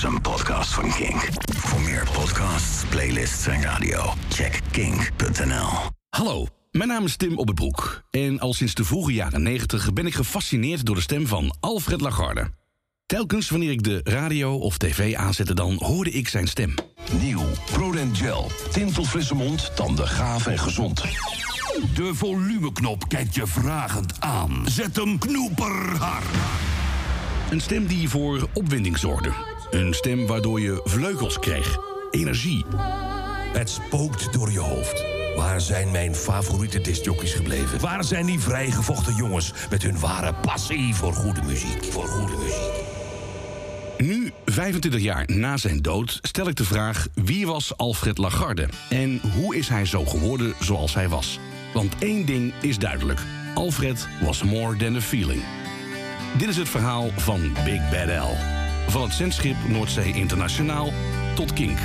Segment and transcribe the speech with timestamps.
[0.00, 1.28] is een podcast van Kink.
[1.56, 5.68] Voor meer podcasts, playlists en radio, check kink.nl.
[6.08, 8.02] Hallo, mijn naam is Tim Op het Broek.
[8.10, 12.00] En al sinds de vroege jaren 90 ben ik gefascineerd door de stem van Alfred
[12.00, 12.50] Lagarde.
[13.06, 16.74] Telkens wanneer ik de radio of tv aanzette, dan hoorde ik zijn stem.
[17.20, 18.50] Nieuw, Prodent Gel.
[18.72, 21.02] Tintelt frisse mond, tanden gaaf en gezond.
[21.94, 24.62] De volumeknop kijkt je vragend aan.
[24.64, 26.24] Zet hem knoeperhard.
[27.50, 29.49] Een stem die voor opwinding zorgde.
[29.70, 31.78] Een stem waardoor je vleugels kreeg.
[32.10, 32.64] Energie.
[33.52, 35.04] Het spookt door je hoofd.
[35.36, 37.80] Waar zijn mijn favoriete discjockeys gebleven?
[37.80, 41.84] Waar zijn die vrijgevochten jongens met hun ware passie voor goede muziek?
[41.84, 42.88] Voor goede muziek.
[43.98, 47.06] Nu, 25 jaar na zijn dood, stel ik de vraag...
[47.14, 48.68] wie was Alfred Lagarde?
[48.88, 51.38] En hoe is hij zo geworden zoals hij was?
[51.74, 53.20] Want één ding is duidelijk.
[53.54, 55.42] Alfred was more than a feeling.
[56.38, 58.59] Dit is het verhaal van Big Bad Al.
[58.90, 60.92] Van het zendschip Noordzee Internationaal
[61.34, 61.78] tot Kink.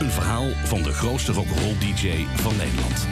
[0.00, 3.06] Een verhaal van de grootste rock'n'roll DJ van Nederland.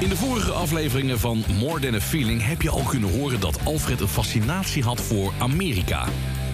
[0.00, 3.64] In de vorige afleveringen van More Than a Feeling heb je al kunnen horen dat
[3.64, 6.04] Alfred een fascinatie had voor Amerika.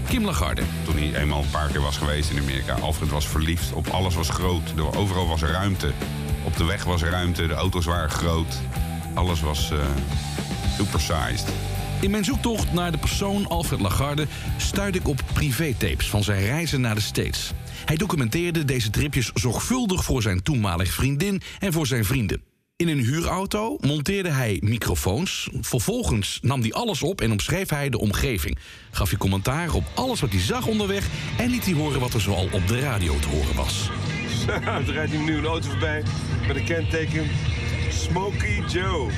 [0.08, 0.62] Kim Lagarde.
[0.84, 2.74] Toen hij eenmaal een paar keer was geweest in Amerika.
[2.74, 3.72] Alfred was verliefd.
[3.72, 4.72] Op alles was groot.
[4.77, 5.92] Er- Overal was ruimte.
[6.47, 7.47] Op de weg was ruimte.
[7.47, 8.61] De auto's waren groot.
[9.14, 9.78] Alles was eh
[10.77, 11.48] supersized.
[12.00, 16.80] In mijn zoektocht naar de persoon Alfred Lagarde stuitte ik op privétapes van zijn reizen
[16.80, 17.52] naar de States.
[17.84, 22.42] Hij documenteerde deze tripjes zorgvuldig voor zijn toenmalige vriendin en voor zijn vrienden.
[22.77, 25.48] In een huurauto monteerde hij microfoons.
[25.61, 28.58] Vervolgens nam hij alles op en omschreef hij de omgeving.
[28.91, 31.08] Gaf hij commentaar op alles wat hij zag onderweg...
[31.39, 33.91] en liet hij horen wat er zoal op de radio te horen was.
[34.86, 36.02] er rijdt nu een auto voorbij
[36.47, 37.30] met een kenteken
[37.89, 39.11] Smokey Joe.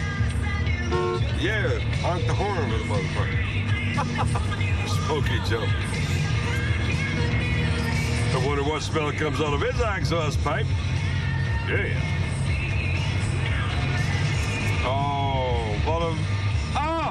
[1.39, 1.71] Yeah,
[2.03, 3.45] hangt de hoorn met de motherfucker.
[5.05, 5.67] Smokey Joe.
[8.35, 10.67] I wonder what smell comes out of his exhaust pipe.
[11.67, 11.97] Yeah.
[14.87, 16.19] Oh, wat een...
[16.73, 17.11] Ah,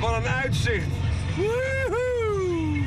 [0.00, 0.86] wat een uitzicht.
[1.36, 2.78] Woehoe.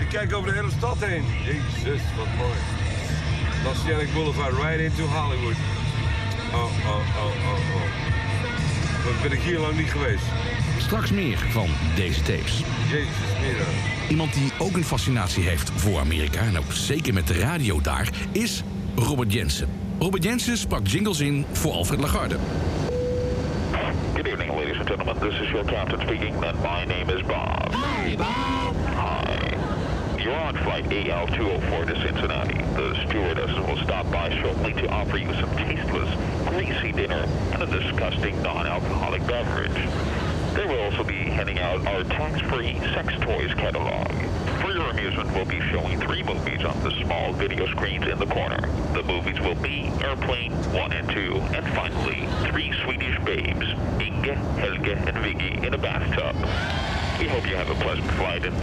[0.00, 1.24] Ik kijk over de hele stad heen.
[1.44, 2.83] Jezus, wat mooi.
[3.66, 5.56] Oceanic Boulevard, right into Hollywood.
[6.52, 9.04] Oh, oh, oh, oh, oh.
[9.04, 10.24] Wat ben ik hier lang niet geweest?
[10.78, 12.62] Straks meer van deze tapes.
[12.90, 13.06] Jezus,
[13.40, 13.66] middag.
[14.08, 16.40] Iemand die ook een fascinatie heeft voor Amerika...
[16.40, 18.62] en ook zeker met de radio daar, is
[18.96, 19.68] Robert Jensen.
[19.98, 22.36] Robert Jensen sprak jingles in voor Alfred Lagarde.
[24.14, 25.18] Good evening, ladies and gentlemen.
[25.18, 27.72] This is your captain speaking, and my name is Bob.
[27.72, 28.74] Hi, Bob.
[28.96, 30.22] Hi.
[30.22, 32.63] You're on flight AL-204 to Cincinnati.
[32.74, 36.10] The stewardesses will stop by shortly to offer you some tasteless,
[36.48, 39.88] greasy dinner and a disgusting non-alcoholic beverage.
[40.56, 44.08] They will also be handing out our tax-free sex toys catalog.
[44.60, 48.26] For your amusement, we'll be showing three movies on the small video screens in the
[48.26, 48.60] corner.
[48.92, 53.66] The movies will be Airplane 1 and 2, and finally, three Swedish babes,
[54.00, 56.34] Inge, Helge, and Viggy, in a bathtub.
[57.20, 58.56] We hope you have a pleasant flight, and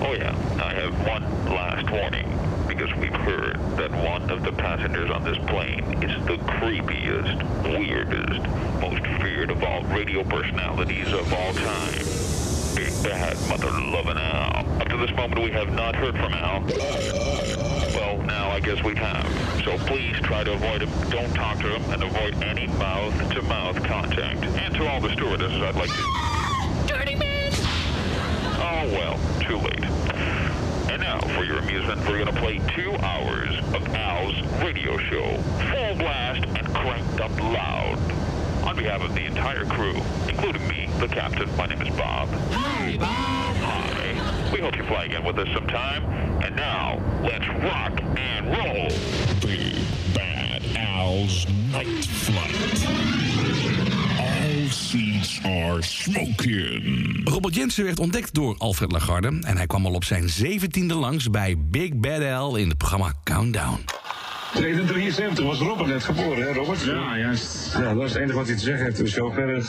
[0.00, 2.47] oh yeah, I have one last warning,
[2.78, 8.40] because we've heard that one of the passengers on this plane is the creepiest, weirdest,
[8.80, 11.92] most feared of all radio personalities of all time.
[12.76, 14.80] Big bad mother loving Al.
[14.80, 16.60] Up to this moment, we have not heard from Al.
[17.96, 19.26] Well, now I guess we have.
[19.64, 21.10] So please try to avoid him.
[21.10, 24.44] Don't talk to him, and avoid any mouth-to-mouth contact.
[24.44, 26.94] And to all the stewardesses, I'd like to.
[26.94, 27.50] Dirty man!
[28.60, 30.37] Oh well, too late.
[30.98, 35.36] And now, for your amusement, we're going to play two hours of Al's radio show,
[35.70, 37.98] full blast and cranked up loud.
[38.64, 39.94] On behalf of the entire crew,
[40.28, 42.28] including me, the captain, my name is Bob.
[42.50, 43.56] Hi, Bob.
[43.58, 44.50] Hi.
[44.52, 46.04] We hope you fly again with us sometime.
[46.42, 48.88] And now, let's rock and roll.
[49.40, 49.76] Big
[50.16, 53.27] Bad Al's Night Flight.
[55.44, 57.28] Are smoking.
[57.28, 59.38] Robert Jensen werd ontdekt door Alfred Lagarde...
[59.40, 63.14] en hij kwam al op zijn zeventiende langs bij Big Bad Al in het programma
[63.24, 63.84] Countdown.
[64.60, 66.82] 1973 was Robert net geboren, hè Robert?
[66.82, 67.76] Ja, juist.
[67.78, 69.32] Ja, dat is het enige wat hij te zeggen heeft show.
[69.34, 69.56] Verder...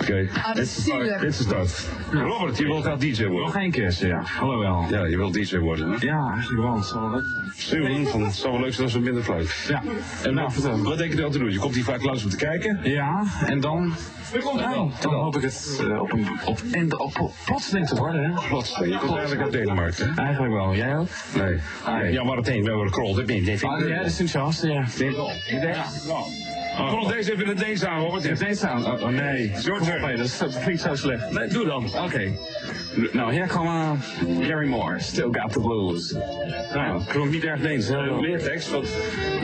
[0.00, 1.20] Oké, dit is de start.
[1.20, 1.86] Dit is start.
[2.12, 3.46] Robert, je wilt graag DJ worden.
[3.46, 4.22] Nog één keer, ja.
[4.24, 4.86] Hallo wel.
[4.90, 5.96] Ja, je wilt DJ worden, hè?
[6.06, 6.76] Ja, eigenlijk wel.
[6.76, 7.24] Het zal wel leuk
[7.54, 8.06] zijn.
[8.06, 9.66] Van, het zou wel leuk zijn als we minder fluit.
[9.68, 9.82] Ja.
[10.22, 11.50] En nou, vertel, wat denk je dan te doen?
[11.50, 12.80] Je komt hier vaak langs om te kijken.
[12.82, 13.94] Ja, en dan...
[14.32, 18.48] Ja, dan hoop ik het eh, op een op, en op, plotseling te worden, hè?
[18.48, 20.22] Plotseling, je komt eigenlijk uit Denemarken, hè?
[20.22, 20.74] Eigenlijk wel.
[20.74, 21.08] Jij ook?
[21.34, 21.58] Nee.
[21.86, 22.12] nee.
[22.12, 22.84] Ja, maar het heen, we hebben
[23.60, 23.66] je.
[23.66, 24.84] Ah, ja, dat is een chance, ja.
[26.76, 28.22] Kom deze even in het Deens aan, Robert.
[28.28, 28.86] Het Deens aan?
[28.86, 29.52] Oh, oh, nee.
[29.62, 30.00] Turn.
[30.02, 31.30] Nee, dat, is, dat vind ik zo slecht.
[31.30, 31.84] Nee, doe dan.
[32.04, 32.32] Oké.
[33.12, 34.00] Nou, hier komen
[34.40, 36.14] Gary Moore, Still Got the Blues.
[36.74, 37.86] Nou, klonk niet erg Deens.
[37.88, 38.20] hè?
[38.20, 38.88] Meer tekst, want...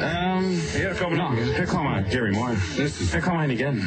[0.01, 0.45] Ehm,
[0.75, 2.55] Hier komen nou, hier komen Gary Moore.
[3.11, 3.83] Here come I again.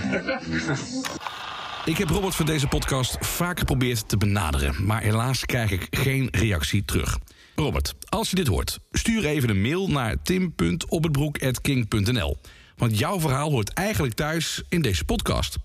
[1.85, 6.27] Ik heb Robert voor deze podcast vaak geprobeerd te benaderen, maar helaas krijg ik geen
[6.31, 7.17] reactie terug.
[7.55, 12.37] Robert, als je dit hoort, stuur even een mail naar tim.ophetbroek.king.nl.
[12.79, 15.57] Want jouw verhaal hoort eigenlijk thuis in deze podcast.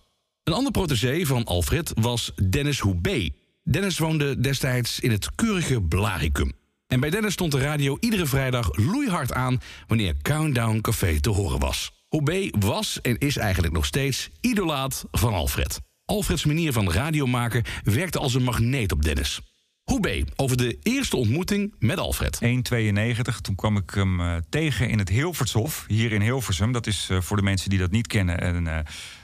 [0.42, 3.32] Een ander protégé van Alfred was Dennis Hoebe.
[3.62, 6.52] Dennis woonde destijds in het keurige Blaricum.
[6.86, 11.58] En bij Dennis stond de radio iedere vrijdag loeihard aan wanneer Countdown Café te horen
[11.58, 11.92] was.
[12.08, 15.80] Hoebe was en is eigenlijk nog steeds idolaat van Alfred.
[16.04, 19.40] Alfreds manier van radio maken werkte als een magneet op Dennis.
[19.84, 22.40] Hoebe, over de eerste ontmoeting met Alfred.
[22.44, 23.40] 1,92.
[23.40, 26.72] Toen kwam ik hem eh, tegen in het Hilvershof, hier in Hilversum.
[26.72, 28.78] Dat is eh, voor de mensen die dat niet kennen een, eh,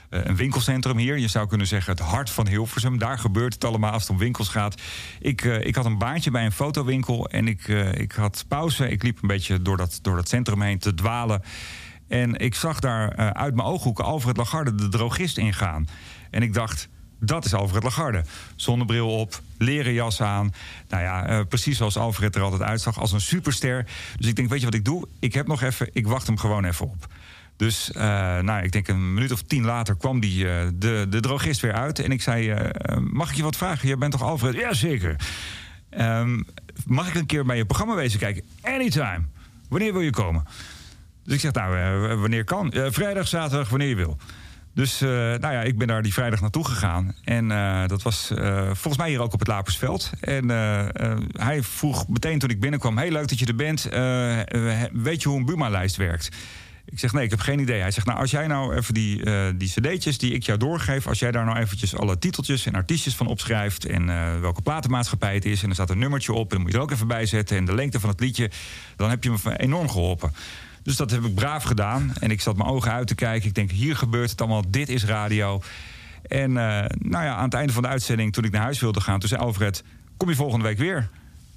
[0.09, 1.17] een winkelcentrum hier.
[1.17, 2.97] Je zou kunnen zeggen het hart van Hilversum.
[2.97, 4.81] Daar gebeurt het allemaal als het om winkels gaat.
[5.19, 8.89] Ik, ik had een baantje bij een fotowinkel en ik, ik had pauze.
[8.89, 11.41] Ik liep een beetje door dat, door dat centrum heen te dwalen.
[12.07, 15.87] En ik zag daar uit mijn ooghoeken Alfred Lagarde, de drogist, ingaan.
[16.31, 16.89] En ik dacht,
[17.23, 18.23] dat is Alfred Lagarde.
[18.55, 20.53] Zonnebril op, leren jas aan.
[20.89, 23.85] Nou ja, uh, precies zoals Alfred er altijd uitzag, als een superster.
[24.17, 25.07] Dus ik denk, weet je wat ik doe?
[25.19, 27.07] Ik heb nog even, ik wacht hem gewoon even op.
[27.55, 28.01] Dus uh,
[28.39, 31.73] nou, ik denk een minuut of tien later kwam die, uh, de, de drogist weer
[31.73, 31.99] uit.
[31.99, 32.69] En ik zei,
[32.99, 33.87] mag ik je wat vragen?
[33.87, 34.53] Jij bent toch Alfred?
[34.53, 35.15] Jazeker.
[35.97, 36.45] Um,
[36.85, 38.43] mag ik een keer bij je programma wezen kijken?
[38.61, 39.21] Anytime.
[39.69, 40.43] Wanneer wil je komen?
[41.23, 42.73] Dus ik zeg, nou, wanneer kan?
[42.73, 44.17] vrijdag, zaterdag, wanneer je wil.
[44.73, 47.15] Dus uh, nou ja, ik ben daar die vrijdag naartoe gegaan.
[47.23, 50.11] En uh, dat was uh, volgens mij hier ook op het Lapersveld.
[50.19, 50.49] En
[51.31, 52.97] hij vroeg meteen toen ik binnenkwam...
[52.97, 53.83] heel leuk dat je er bent.
[55.03, 56.29] weet je hoe een Buma-lijst werkt?
[56.85, 57.81] Ik zeg, nee, ik heb geen idee.
[57.81, 59.23] Hij zegt, nou, als jij nou even die,
[59.55, 61.07] die cd'tjes die ik jou doorgeef...
[61.07, 63.85] als jij daar nou eventjes alle titeltjes en artiestjes van opschrijft...
[63.85, 64.05] en
[64.41, 65.63] welke platenmaatschappij het is...
[65.63, 67.57] en er staat een nummertje op en dan moet je er ook even bij zetten...
[67.57, 68.51] en de lengte van het liedje,
[68.95, 70.33] dan heb je me enorm geholpen.
[70.83, 72.13] Dus dat heb ik braaf gedaan.
[72.19, 73.47] En ik zat mijn ogen uit te kijken.
[73.47, 74.63] Ik denk, hier gebeurt het allemaal.
[74.67, 75.61] Dit is radio.
[76.27, 76.55] En uh,
[76.97, 79.19] nou ja, aan het einde van de uitzending, toen ik naar huis wilde gaan...
[79.19, 79.83] toen zei Alfred,
[80.17, 81.09] kom je volgende week weer?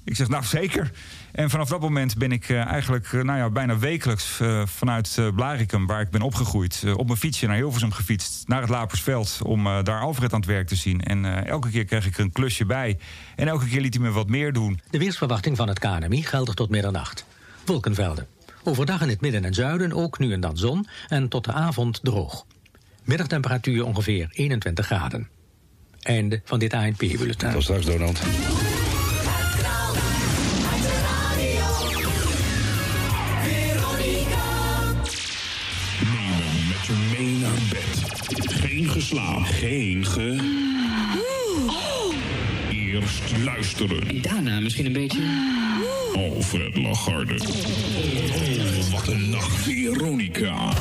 [0.03, 0.91] Ik zeg, nou zeker.
[1.31, 5.85] En vanaf dat moment ben ik uh, eigenlijk uh, nou ja, bijna wekelijks vanuit Blaricum...
[5.85, 8.47] waar ik ben opgegroeid, op mijn fietsje naar Hilversum gefietst...
[8.47, 11.01] naar het Lapersveld om daar Alfred aan het werk te zien.
[11.03, 12.97] En elke keer kreeg ik er een klusje bij.
[13.35, 14.79] En elke keer liet hij me wat meer doen.
[14.89, 17.25] De weersverwachting van het KNMI geldig tot middernacht.
[17.65, 18.34] Wolkenvelden.
[18.67, 21.99] Overdag in het midden en zuiden ook nu en dan zon en tot de avond
[22.03, 22.45] droog.
[23.03, 25.27] Middagtemperatuur ongeveer 21 graden.
[26.01, 27.51] Einde van dit ANP-bulletin.
[27.51, 28.21] Tot straks, Donald.
[36.03, 38.03] Nemen met je mee naar bed.
[38.51, 39.45] Geen geslapen.
[39.45, 40.63] Geen ge...
[42.69, 44.07] Eerst luisteren.
[44.07, 45.21] En daarna misschien een beetje...
[46.15, 47.33] Alfred Lagarde.
[47.33, 50.73] Oh, wat een nacht, Veronica.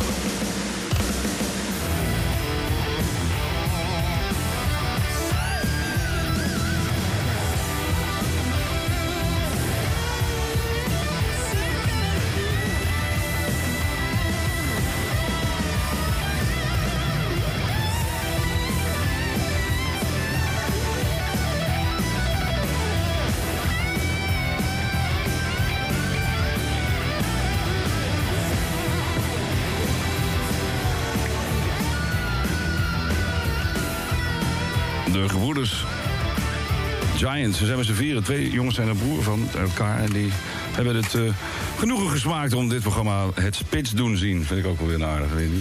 [37.24, 37.58] Giants.
[37.58, 38.24] Ze zijn met z'n vieren.
[38.24, 39.98] Twee jongens zijn een broer van elkaar.
[39.98, 40.28] En die
[40.72, 41.30] hebben het uh,
[41.78, 44.44] genoegen gesmaakt om dit programma het spits doen zien.
[44.44, 45.60] Vind ik ook wel weer aardig, weet je.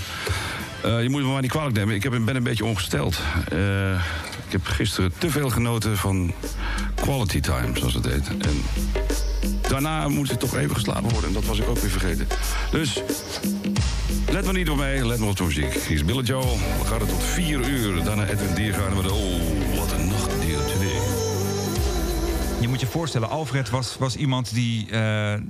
[0.89, 1.95] Uh, je moet me maar niet kwalijk nemen.
[1.95, 3.19] Ik heb, ben een beetje ongesteld.
[3.53, 3.93] Uh,
[4.45, 6.33] ik heb gisteren te veel genoten van
[6.95, 8.27] quality time, zoals het heet.
[8.27, 8.61] En
[9.61, 11.27] daarna moet het toch even geslapen worden.
[11.27, 12.27] En dat was ik ook weer vergeten.
[12.71, 13.03] Dus
[14.31, 15.73] Let maar niet op mij, let maar op de muziek.
[15.73, 16.57] Hier is Billy Joel.
[16.79, 18.03] We gaan het tot 4 uur.
[18.03, 19.11] Daarna Edwin Diergaarden met...
[19.11, 19.62] Oh,
[22.87, 24.91] Voorstellen, Alfred was, was iemand die uh,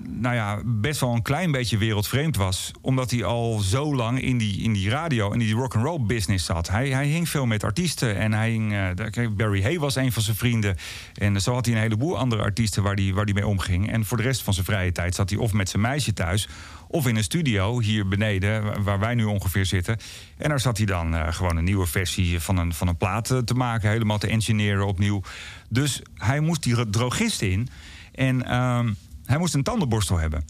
[0.08, 2.72] nou ja, best wel een klein beetje wereldvreemd was.
[2.82, 6.00] Omdat hij al zo lang in die, in die radio en die rock and roll
[6.06, 6.70] business zat.
[6.70, 8.18] Hij, hij hing veel met artiesten.
[8.18, 8.74] En hij hing,
[9.18, 10.76] uh, Barry Hay was een van zijn vrienden.
[11.14, 13.92] En zo had hij een heleboel andere artiesten waar hij waar die mee omging.
[13.92, 16.48] En voor de rest van zijn vrije tijd zat hij of met zijn meisje thuis
[16.94, 19.98] of in een studio hier beneden, waar wij nu ongeveer zitten.
[20.38, 23.30] En daar zat hij dan uh, gewoon een nieuwe versie van een, van een plaat
[23.30, 25.22] uh, te maken, helemaal te engineeren opnieuw.
[25.70, 27.68] Dus hij moest die drogist in
[28.12, 28.80] en uh,
[29.26, 30.46] hij moest een tandenborstel hebben.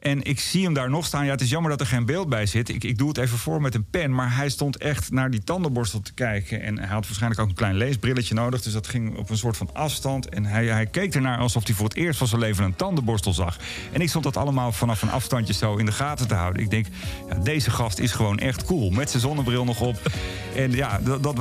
[0.00, 1.24] En ik zie hem daar nog staan.
[1.24, 2.68] Ja, het is jammer dat er geen beeld bij zit.
[2.68, 4.14] Ik, ik doe het even voor met een pen.
[4.14, 6.62] Maar hij stond echt naar die tandenborstel te kijken.
[6.62, 8.62] En hij had waarschijnlijk ook een klein leesbrilletje nodig.
[8.62, 10.28] Dus dat ging op een soort van afstand.
[10.28, 13.32] En hij, hij keek ernaar alsof hij voor het eerst van zijn leven een tandenborstel
[13.32, 13.56] zag.
[13.92, 16.62] En ik stond dat allemaal vanaf een afstandje zo in de gaten te houden.
[16.62, 16.86] Ik denk,
[17.28, 18.90] ja, deze gast is gewoon echt cool.
[18.90, 20.10] Met zijn zonnebril nog op.
[20.56, 21.36] En ja, dat, dat,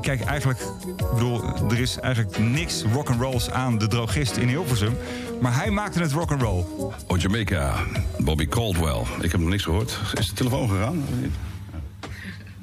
[0.00, 4.96] kijk, eigenlijk, ik bedoel, er is eigenlijk niks rock'n'rolls aan de drogist in Hilversum.
[5.40, 6.64] Maar hij maakte het rock'n'roll.
[7.06, 7.74] Oh, Jamaica,
[8.18, 9.02] Bobby Caldwell.
[9.20, 9.98] Ik heb nog niks gehoord.
[10.14, 11.04] Is de telefoon gegaan?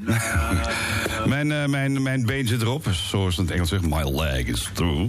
[1.34, 3.88] mijn, uh, mijn, mijn been zit erop, zoals het Engels zegt.
[3.88, 5.04] My leg is through.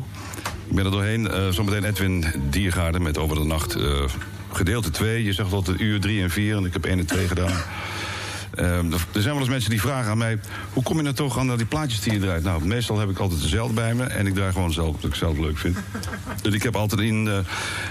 [0.68, 1.24] Ik ben er doorheen.
[1.24, 3.76] Uh, zometeen Edwin Diergaarden met Over de Nacht.
[3.76, 4.04] Uh,
[4.52, 5.24] gedeelte 2.
[5.24, 7.52] Je zegt altijd uur 3 en 4 en ik heb 1 en 2 gedaan.
[8.58, 10.38] Uh, er zijn wel eens mensen die vragen aan mij...
[10.72, 12.42] hoe kom je nou toch aan die plaatjes die je draait?
[12.42, 14.04] Nou, meestal heb ik altijd dezelfde bij me...
[14.04, 15.76] en ik draai gewoon zelf wat ik zelf leuk vind.
[16.42, 17.38] dus ik heb altijd in, uh,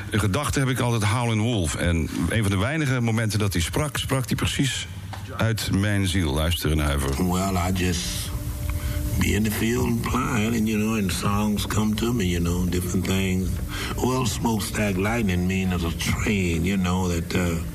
[0.09, 1.75] in gedachten heb ik altijd Howlin' Wolf.
[1.75, 3.97] En een van de weinige momenten dat hij sprak...
[3.97, 4.87] sprak hij precies
[5.37, 6.33] uit mijn ziel.
[6.33, 7.31] Luisteren naar Huiver.
[7.31, 8.31] Well, I just
[9.19, 12.43] be in the field and playing, and you know, and songs come to me, you
[12.43, 13.49] know, different things.
[13.95, 17.35] Well, smokestack lightning mean as a train, you know, that...
[17.35, 17.74] Uh,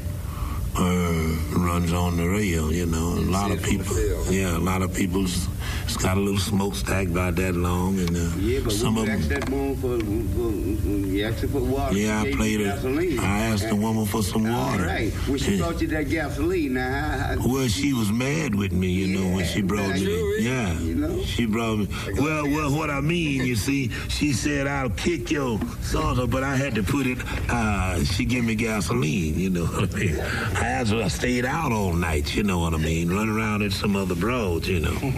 [0.76, 2.72] uh, runs on the rail.
[2.72, 3.98] You know, a lot of people.
[4.30, 5.48] Yeah, a lot of people's.
[5.85, 9.21] It's got a little smokestack about that long, and uh, yeah, but some of them.
[9.29, 11.97] that one for, for, you asked for water.
[11.97, 13.19] Yeah, I played it.
[13.21, 14.83] I asked the woman for some water.
[14.83, 15.12] All right.
[15.29, 15.64] When she Yeah.
[15.67, 16.75] brought you that gasoline.
[16.75, 20.43] Now, how, how, Well, she was mad with me, you know, when she brought me.
[20.45, 21.23] Yeah, You know?
[21.25, 21.88] she brought me.
[22.19, 26.57] Well, well, what I mean, you see, she said I'll kick your salsa, but I
[26.57, 27.19] had to put it.
[27.49, 30.21] Uh, she gave me gasoline, you know what I mean.
[30.21, 33.62] I asked her, I stayed out all night, you know what I mean, run around
[33.62, 35.12] at some other bros, you know.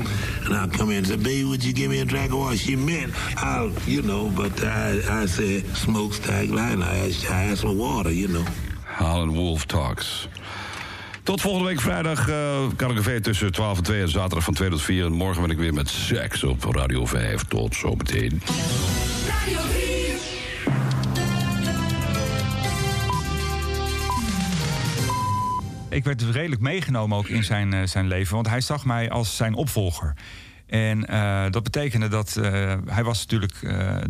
[0.44, 2.56] And I'll come in and say, baby, would you give me a drink of water?
[2.56, 6.82] She meant I'll, you know, but I, I said smokestack line.
[6.82, 8.44] I asked, I asked for water, you know.
[8.84, 10.28] Howlin' Wolf Talks.
[11.22, 12.34] Tot volgende week vrijdag uh,
[12.76, 15.04] kan ik er tussen 12 en 2 en zaterdag van 2 tot 4.
[15.04, 17.42] En morgen ben ik weer met seks op Radio 5.
[17.42, 18.42] Tot zometeen.
[25.92, 28.34] Ik werd redelijk meegenomen ook in zijn, eh, zijn leven.
[28.34, 30.16] Want hij zag mij als zijn opvolger.
[30.66, 33.60] En eh, dat betekende dat eh, hij was natuurlijk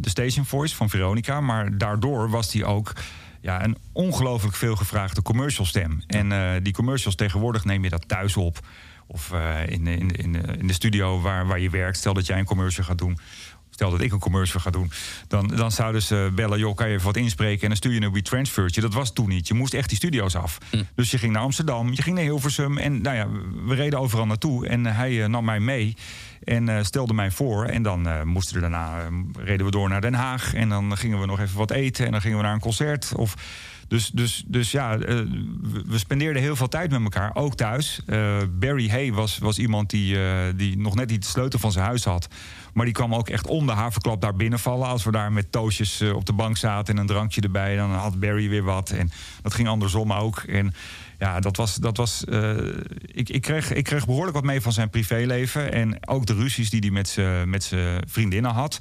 [0.01, 1.41] de station voice van Veronica.
[1.41, 2.93] Maar daardoor was hij ook
[3.41, 6.03] ja, een ongelooflijk veel gevraagde commercial stem.
[6.07, 8.59] En die commercials tegenwoordig neem je dat thuis op.
[9.07, 9.33] Of
[9.67, 11.97] in, in, in, in de studio waar, waar je werkt.
[11.97, 13.19] Stel dat jij een commercial gaat doen.
[13.75, 14.91] Stel dat ik een commercial ga doen.
[15.29, 17.63] Dan, dan zouden ze bellen, joh, kan je even wat inspreken...
[17.63, 18.81] en dan stuur je een WeTransfertje.
[18.81, 19.49] Dat was toen niet.
[19.49, 20.59] Je moest echt die studio's af.
[20.95, 22.79] Dus je ging naar Amsterdam, je ging naar Hilversum...
[22.79, 23.29] en nou ja,
[23.67, 24.67] we reden overal naartoe.
[24.67, 25.97] En hij eh, nam mij mee
[26.45, 27.65] en eh, stelde mij voor.
[27.65, 29.07] En dan eh, moesten we daarna, eh,
[29.45, 30.55] reden we door naar Den Haag...
[30.55, 33.13] en dan gingen we nog even wat eten en dan gingen we naar een concert...
[33.17, 33.35] of
[33.93, 35.17] dus, dus, dus ja, eh,
[35.87, 38.01] we- spendeerden heel veel tijd met elkaar, ook thuis.
[38.07, 41.73] Eh, Barry Hay was, was iemand die, eh, die nog net niet de sleutel van
[41.73, 42.29] zijn huis had.
[42.73, 44.89] Maar die kwam ook echt om de haverklap daar binnenvallen.
[44.89, 47.77] Als we daar met toosjes op de bank zaten en een drankje erbij...
[47.77, 48.91] dan had Barry weer wat.
[48.91, 49.11] En
[49.43, 50.39] dat ging andersom ook.
[50.39, 50.75] En
[51.19, 51.75] ja, dat was...
[51.75, 52.25] Dat was
[53.01, 55.73] ik, ik, kreeg, ik kreeg behoorlijk wat mee van zijn privéleven.
[55.73, 58.79] En ook de ruzies die hij met zijn met zijn vriendinnen had.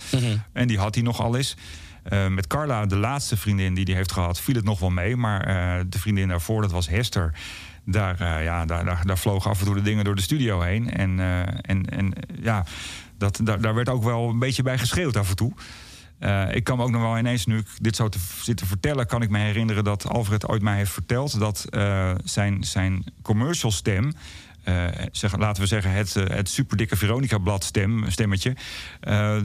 [0.54, 1.56] En die had hij nog al eens.
[2.04, 5.16] Eh, met Carla, de laatste vriendin die hij heeft gehad, viel het nog wel mee.
[5.16, 7.34] Maar eh, de vriendin daarvoor, dat was Hester.
[7.86, 10.62] Daar, eh, ja, daar, daar, daar vlogen af en toe de dingen door de studio
[10.62, 10.92] heen.
[10.92, 11.20] En,
[11.62, 12.66] en, en ja,
[13.18, 15.54] dat, daar, daar werd ook wel een beetje bij geschreeuwd af en toe.
[16.52, 19.08] Ik kan me ook nog wel ineens, nu ik dit zo te, zit te vertellen,
[19.08, 21.66] kan ik me herinneren dat Alfred ooit mij heeft verteld dat
[22.24, 24.14] zijn, zijn commercial stem.
[25.12, 28.56] Zeg, laten we zeggen, het, eh, het superdikke Veronica-blad stem, stemmetje.
[29.00, 29.38] eh,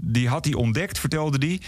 [0.00, 1.60] die had hij ontdekt, vertelde hij.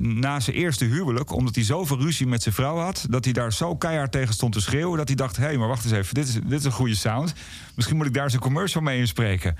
[0.00, 3.06] na zijn eerste huwelijk, omdat hij zoveel ruzie met zijn vrouw had.
[3.10, 4.98] dat hij daar zo keihard tegen stond te schreeuwen.
[4.98, 6.94] dat hij dacht: hé, hey, maar wacht eens even, dit is, dit is een goede
[6.94, 7.34] sound.
[7.74, 9.56] Misschien moet ik daar zijn commercial mee inspreken.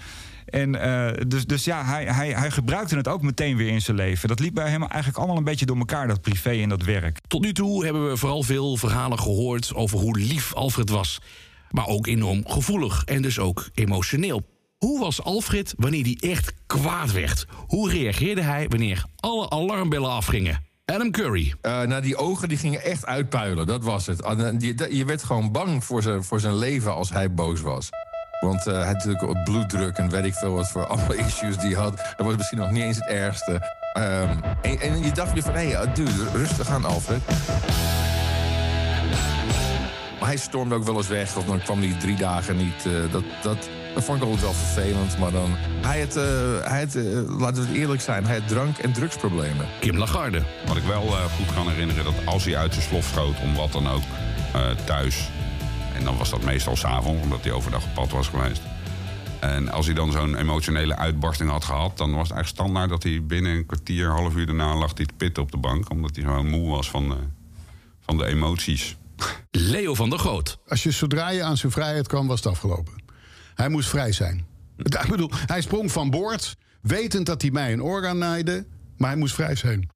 [0.47, 0.73] En
[1.29, 4.29] dus, dus ja, hij, hij, hij gebruikte het ook meteen weer in zijn leven.
[4.29, 7.19] Dat liep bij hem eigenlijk allemaal een beetje door elkaar, dat privé en dat werk.
[7.27, 11.21] Tot nu toe hebben we vooral veel verhalen gehoord over hoe lief Alfred was.
[11.73, 14.43] Maar ook enorm gevoelig en dus ook emotioneel.
[14.79, 17.47] Hoe was Alfred wanneer hij echt kwaad werd?
[17.67, 20.65] Hoe reageerde hij wanneer alle alarmbellen afgingen?
[20.85, 21.55] Adam Curry.
[21.61, 24.23] Eh, nou, die ogen die gingen echt uitpuilen, dat was het.
[24.23, 24.61] Ah,
[24.91, 27.89] Je werd gewoon bang voor zijn, voor zijn leven als hij boos was.
[28.41, 31.59] Want eh, hij had natuurlijk ook bloeddruk en weet ik veel wat voor alle issues
[31.59, 31.97] die hij had.
[32.17, 33.81] Dat was misschien nog niet eens het ergste.
[33.93, 37.21] Ehm, en, je dacht weer van, hé, hey, dude, rustig aan, Alfred.
[40.23, 41.37] Maar hij stormde ook wel eens weg.
[41.37, 42.87] Of dan kwam hij drie dagen niet.
[42.87, 45.19] eh, dat, dat, dat vond ik altijd wel vervelend.
[45.19, 45.51] Maar dan...
[45.81, 46.25] Hij had, eh,
[46.71, 47.05] hij had eh,
[47.39, 49.67] laten we het eerlijk zijn, hij had drank- en drugsproblemen.
[49.81, 50.43] Kim Lagarde.
[50.67, 51.03] Wat ik wel
[51.37, 54.03] goed kan herinneren, dat als hij uit zijn slof schoot, om wat dan ook,
[54.53, 55.29] eh, thuis.
[55.95, 58.63] En dan was dat meestal s'avonds, omdat hij overdag op pad was geweest.
[59.41, 63.03] En als hij dan zo'n emotionele uitbarsting had gehad, dan was het eigenlijk standaard dat
[63.03, 65.91] hij binnen een kwartier, half uur daarna lag hij te pitten op de bank.
[65.91, 67.17] Omdat hij gewoon moe was van de,
[68.01, 68.97] van de emoties.
[69.59, 70.59] Leo van der Groot.
[70.69, 72.93] Als je zodra je aan zijn vrijheid kwam, was het afgelopen.
[73.55, 74.47] Hij moest vrij zijn.
[75.05, 78.67] Ik bedoel, hij sprong van boord, wetend dat hij mij een orgaan naaide,
[78.97, 79.89] maar hij moest vrij zijn.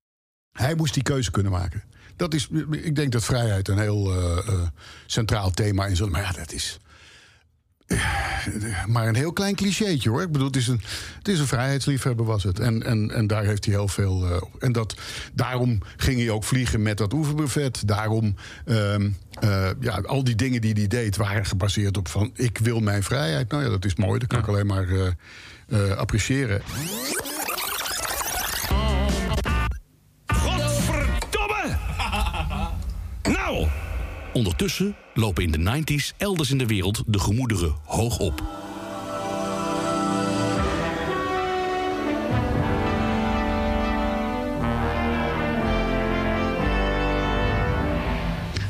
[0.53, 1.83] Hij moest die keuze kunnen maken.
[2.17, 4.69] Dat is, ik denk dat vrijheid een heel eh, eh,
[5.07, 6.01] centraal thema is.
[6.01, 6.79] Maar ja, dat is
[8.87, 10.23] maar een heel klein clichétje hoor.
[10.23, 10.81] Ik bedoel, het is een,
[11.19, 12.59] het is een vrijheidsliefhebber was het.
[12.59, 14.62] En, en, en daar heeft hij heel veel op.
[14.62, 14.95] En dat,
[15.33, 17.83] daarom ging hij ook vliegen met dat oeverbuffet.
[17.87, 22.31] Daarom, ehm, eh, ja, al die dingen die hij deed waren gebaseerd op van...
[22.35, 23.50] ik wil mijn vrijheid.
[23.50, 24.19] Nou ja, dat is mooi.
[24.19, 24.88] Dat kan ik alleen maar
[25.69, 26.62] eh, appreciëren.
[34.37, 38.43] Ondertussen lopen in de 90s elders in de wereld de gemoederen hoog op.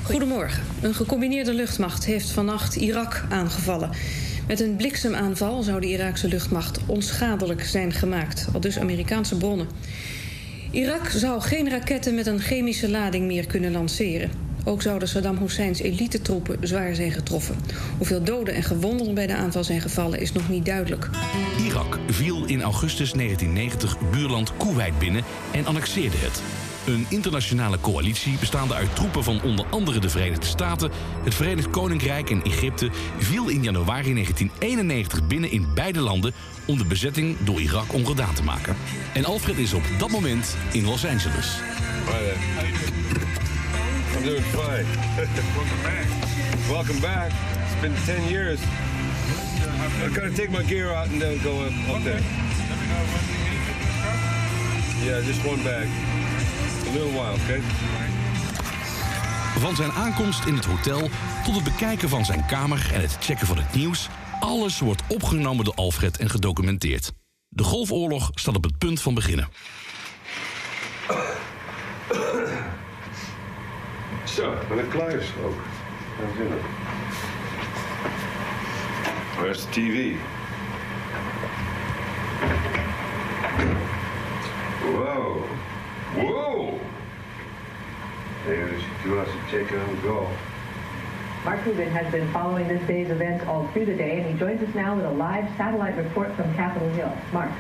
[0.03, 0.63] Goedemorgen.
[0.83, 3.91] Een gecombineerde luchtmacht heeft vannacht Irak aangevallen.
[4.47, 9.69] Met een bliksemaanval zou de Iraakse luchtmacht onschadelijk zijn gemaakt, al dus Amerikaanse bronnen.
[10.71, 14.46] Irak zou geen raketten met een chemische lading meer kunnen lanceren.
[14.69, 17.57] Ook zouden Saddam Husseins elitetroepen zwaar zijn getroffen.
[17.97, 21.11] Hoeveel doden en gewonden bij de aanval zijn gevallen is nog niet duidelijk.
[21.65, 26.43] Irak viel in augustus 1990 buurland Kuwait binnen en annexeerde het.
[26.87, 30.91] Een internationale coalitie bestaande uit troepen van onder andere de Verenigde Staten,
[31.25, 36.33] het Verenigd Koninkrijk en Egypte viel in januari 1991 binnen in beide landen
[36.67, 38.77] om de bezetting door Irak ongedaan te maken.
[39.15, 41.59] En Alfred is op dat moment in Los Angeles.
[44.27, 44.87] Doing fine.
[45.55, 46.07] Welcome back.
[46.69, 47.31] Welcome back.
[47.65, 48.61] It's been 10 years.
[50.05, 52.21] I gotta take my gear out and then go up, up there.
[55.05, 55.87] Yeah, just one bag.
[56.87, 57.61] A little while, okay?
[59.59, 61.09] Van zijn aankomst in het hotel
[61.45, 64.09] tot het bekijken van zijn kamer en het checken van het nieuws,
[64.41, 67.13] alles wordt opgenomen door Alfred en gedocumenteerd.
[67.49, 69.49] De Golfoorlog staat op het punt van beginnen.
[74.27, 75.55] Zo, ben ik klaar is ook.
[79.39, 80.17] Where's the TV?
[84.81, 85.43] Whoa.
[86.15, 86.79] Whoa!
[88.47, 90.29] Maybe she wants to take on go.
[91.45, 94.61] Mark Rubin has been following this day's events all through the day, and he joins
[94.63, 97.13] us now with a live satellite report from Capitol Hill.
[97.33, 97.51] Mark.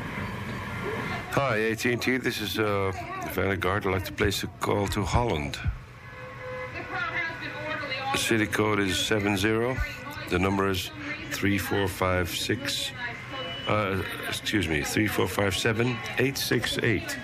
[1.30, 2.16] Hi, AT&T.
[2.16, 2.92] This is uh,
[3.32, 3.86] Vanguard.
[3.86, 5.58] I'd like to place a call to Holland.
[8.16, 9.76] The city code is 70.
[10.30, 10.90] The number is
[11.32, 12.92] 3456.
[13.68, 17.18] Uh, excuse me, 3457 868.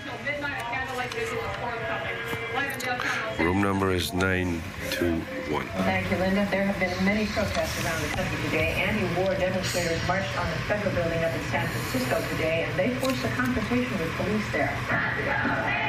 [3.39, 5.65] Room number is 921.
[5.81, 6.47] Thank you, Linda.
[6.51, 8.73] There have been many protests around the country today.
[8.85, 13.25] Anti-war demonstrators marched on the federal building up in San Francisco today, and they forced
[13.25, 15.82] a confrontation with police there.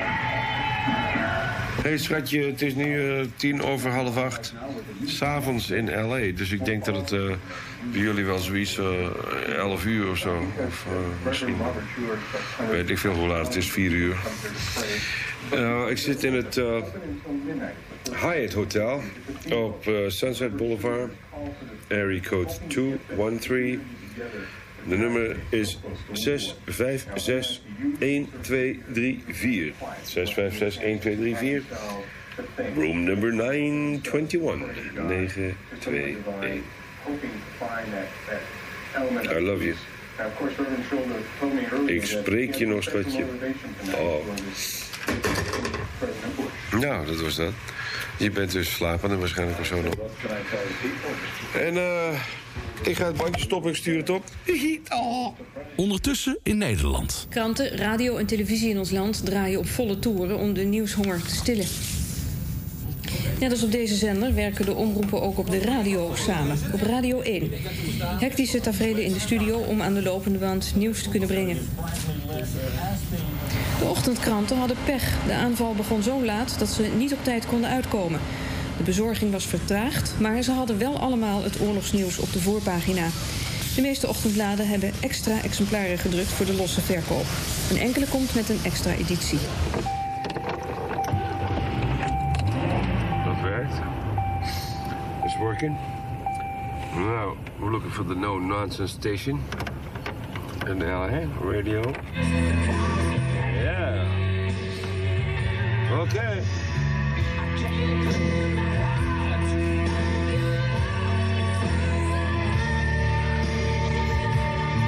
[1.85, 4.55] Hey schatje, het is nu eh, tien over half acht.
[5.05, 6.33] S'avonds in L.A.
[6.35, 7.37] Dus ik denk dat het eh,
[7.93, 10.43] bij jullie wel zoiets eh 11 uur of zo.
[10.67, 10.87] Of
[11.25, 11.57] misschien.
[12.71, 14.17] Weet ik veel hoe laat het is, vier uur.
[15.51, 16.61] Eh, ik zit in het
[18.21, 19.03] Hyatt Hotel
[19.53, 21.13] op Sunset Boulevard.
[21.89, 23.81] Area code 213.
[24.89, 25.79] De nummer is
[26.13, 27.61] 656
[27.99, 29.73] 1234.
[30.03, 31.63] 656 1234.
[32.75, 34.61] Room number 921.
[35.09, 36.63] 921.
[39.37, 39.75] I love you.
[41.87, 43.25] Ik spreek je nog, schatje.
[43.95, 44.27] Oh.
[46.81, 47.53] Nou, dat was dat.
[48.19, 49.95] Je bent dus slapende waarschijnlijk of zo nog.
[51.55, 52.21] En eh,
[52.83, 54.25] ik ga het bandje stoppen, ik stuur het op.
[54.89, 55.39] Oh.
[55.77, 57.27] Ondertussen in Nederland.
[57.31, 61.35] Kranten, radio en televisie in ons land draaien op volle toeren om de nieuwshonger te
[61.35, 61.67] stillen.
[63.41, 66.59] Net als op deze zender werken de omroepen ook op de radio samen.
[66.73, 67.51] Op Radio 1.
[68.01, 71.59] Hectische tafereelen in de studio om aan de lopende band nieuws te kunnen brengen.
[73.79, 75.17] De ochtendkranten hadden pech.
[75.27, 78.21] De aanval begon zo laat dat ze niet op tijd konden uitkomen.
[78.77, 83.07] De bezorging was vertraagd, maar ze hadden wel allemaal het oorlogsnieuws op de voorpagina.
[83.75, 87.25] De meeste ochtendbladen hebben extra exemplaren gedrukt voor de losse verkoop.
[87.71, 89.39] Een enkele komt met een extra editie.
[93.25, 93.75] Dat werkt.
[95.25, 95.77] It's working.
[96.95, 99.41] Now, we're looking for the no-nonsense station.
[100.67, 101.09] In LA
[101.43, 101.83] radio.
[103.55, 104.09] Yeah.
[105.91, 106.45] Okay.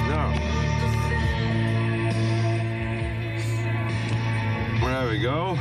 [0.07, 0.33] Now.
[4.81, 5.57] There we go.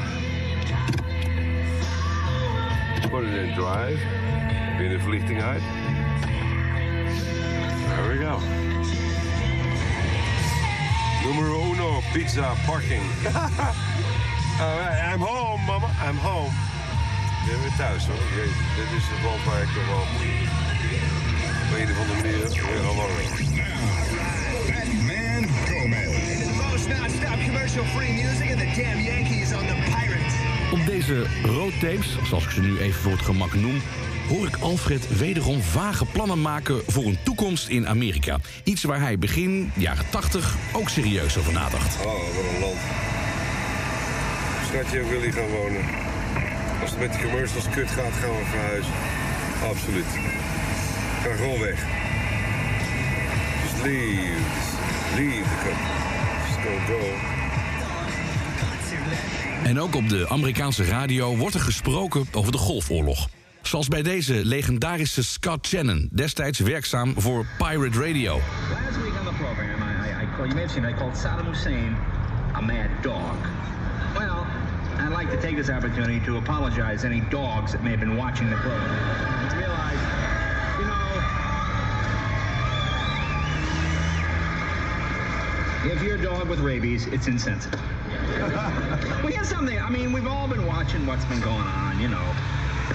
[3.10, 3.98] Put it in drive.
[4.78, 5.62] Weer de verlichting uit.
[7.88, 8.40] There we go.
[11.26, 13.02] Numero uno, pizza parking.
[14.60, 15.90] Alright, I'm home, mama.
[16.00, 16.52] I'm home.
[17.42, 18.16] Ik ben weer thuis hoor.
[18.36, 20.04] Jezus, dit is het land waar ik toch wel
[21.62, 23.26] op een of andere manier weer gaan wonen.
[25.10, 26.42] Man Gomez.
[26.42, 30.34] The most non-stop commercial-free music and the damn Yankees on the Pirates.
[30.72, 33.80] Op deze roadtapes, zoals ik ze nu even voor het gemak noem...
[34.26, 38.38] hoor ik Alfred wederom vage plannen maken voor een toekomst in Amerika.
[38.64, 41.96] Iets waar hij begin jaren 80 ook serieus over nadacht.
[42.04, 42.78] Oh, wat een land.
[44.66, 45.84] Schatje, wil hier gaan wonen.
[46.80, 48.92] Als het met de commercials kut gaat, gaan we verhuizen.
[49.70, 50.06] Absoluut.
[51.22, 51.84] Ga gewoon weg.
[53.62, 54.36] Just leave.
[54.54, 56.04] Just leave the country.
[56.46, 57.34] Just go, go.
[59.62, 63.28] En ook op de Amerikaanse radio wordt er gesproken over de Golfoorlog.
[63.66, 68.34] Zoals bij deze legendarische Scott Shannon, destijds werkzaam voor Pirate Radio.
[68.34, 71.96] Last week on the program, I, I, I you seen, I called Saddam Hussein
[72.54, 73.36] a mad dog.
[74.14, 74.46] Well,
[74.98, 78.16] I'd like to take this opportunity to apologize to any dogs that may have been
[78.16, 79.58] watching the program.
[79.58, 80.00] Realize,
[80.78, 81.20] you know,
[85.94, 87.80] if you're a dog with rabies, it's insensitive.
[89.22, 89.78] well, here's something.
[89.78, 92.34] I mean, we've all been watching what's been going on, you know.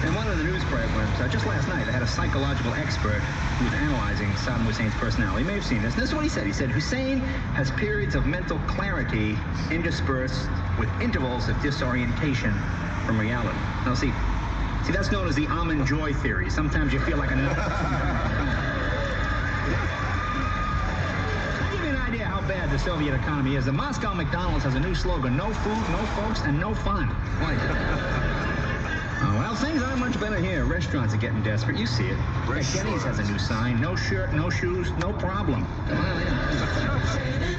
[0.00, 3.20] And one of the news programs, uh, just last night, I had a psychological expert
[3.58, 5.42] who was analyzing Saddam Hussein's personality.
[5.42, 5.94] You may have seen this.
[5.94, 6.46] This is what he said.
[6.46, 7.20] He said Hussein
[7.52, 9.36] has periods of mental clarity
[9.70, 12.54] interspersed with intervals of disorientation
[13.04, 13.58] from reality.
[13.84, 14.12] Now, see,
[14.86, 16.48] see, that's known as the almond joy theory.
[16.48, 17.34] Sometimes you feel like a.
[17.34, 17.40] To
[21.70, 24.80] give you an idea how bad the Soviet economy is, the Moscow McDonald's has a
[24.80, 27.58] new slogan: "No food, no folks, and no fun." Like,
[29.24, 30.64] Oh, well, things aren't much better here.
[30.64, 31.78] Restaurants are getting desperate.
[31.78, 32.16] You see it.
[32.16, 33.80] Heck, Denny's has a new sign.
[33.80, 35.66] No shirt, no shoes, no problem.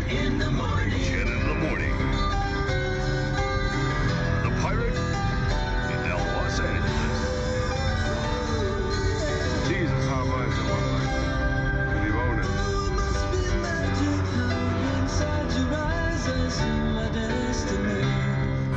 [0.09, 0.99] In the morning.
[0.99, 1.93] Shannon in the morning.
[4.43, 7.19] The Pirate in Los Angeles.
[9.67, 10.63] Jesus, how am I zo
[11.93, 12.47] Wil je wonen?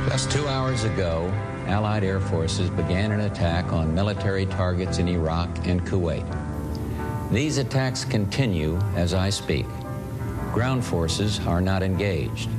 [0.09, 1.31] Just two hours ago,
[1.67, 6.25] Allied air forces began an attack on military targets in Iraq and Kuwait.
[7.29, 9.65] These attacks continue as I speak.
[10.53, 12.49] Ground forces are not engaged.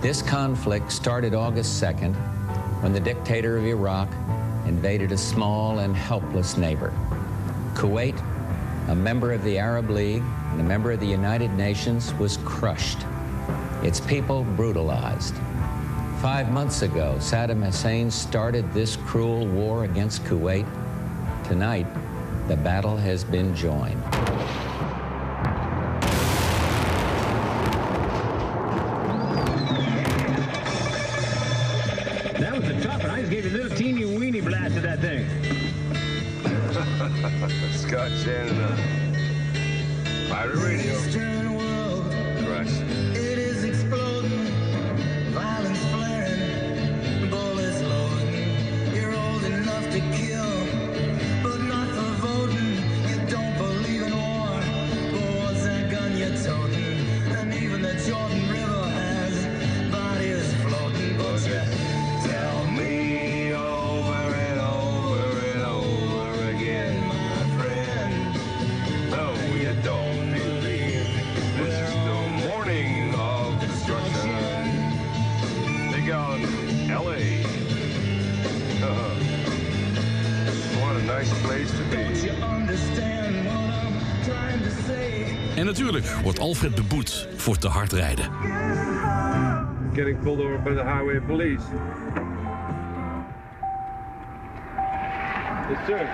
[0.00, 2.12] This conflict started August 2nd
[2.82, 4.08] when the dictator of Iraq
[4.66, 6.92] invaded a small and helpless neighbor.
[7.74, 8.20] Kuwait,
[8.88, 12.98] a member of the Arab League and a member of the United Nations, was crushed.
[13.84, 15.36] Its people brutalized.
[16.24, 20.66] Five months ago, Saddam Hussein started this cruel war against Kuwait.
[21.46, 21.86] Tonight,
[22.48, 24.02] the battle has been joined.
[71.56, 74.30] And is the morning of destruction.
[75.92, 76.42] Big on
[76.88, 77.20] LA.
[78.82, 79.14] Uh,
[80.80, 82.04] what a nice place to be.
[85.56, 88.30] En natuurlijk wordt Alfred beboet voor te hard rijden.
[89.92, 91.62] Getting pulled over by the highway police.
[95.68, 96.08] Yes, sir.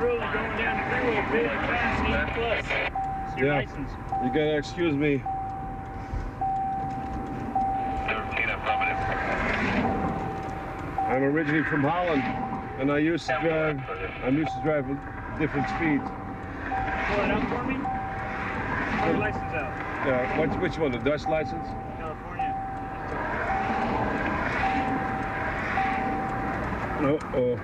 [0.00, 2.58] Really going down the freeway really fast, 80 plus.
[3.26, 3.64] It's your Yeah.
[4.22, 5.22] You gotta excuse me.
[11.08, 12.22] I'm originally from Holland,
[12.78, 13.78] and I used to drive.
[14.24, 16.08] I'm used to drive at different speeds.
[17.08, 19.41] Pull it up for me.
[20.04, 20.36] Your license out.
[20.36, 20.92] Yeah, which, which one?
[20.92, 21.68] The Dutch license?
[21.98, 22.52] California.
[27.02, 27.60] Uh oh.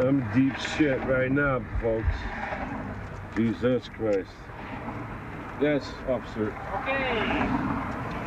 [0.00, 2.06] I'm deep shit right now, folks.
[3.36, 4.30] Jesus Christ.
[5.60, 6.52] Yes, officer.
[6.82, 7.26] Okay.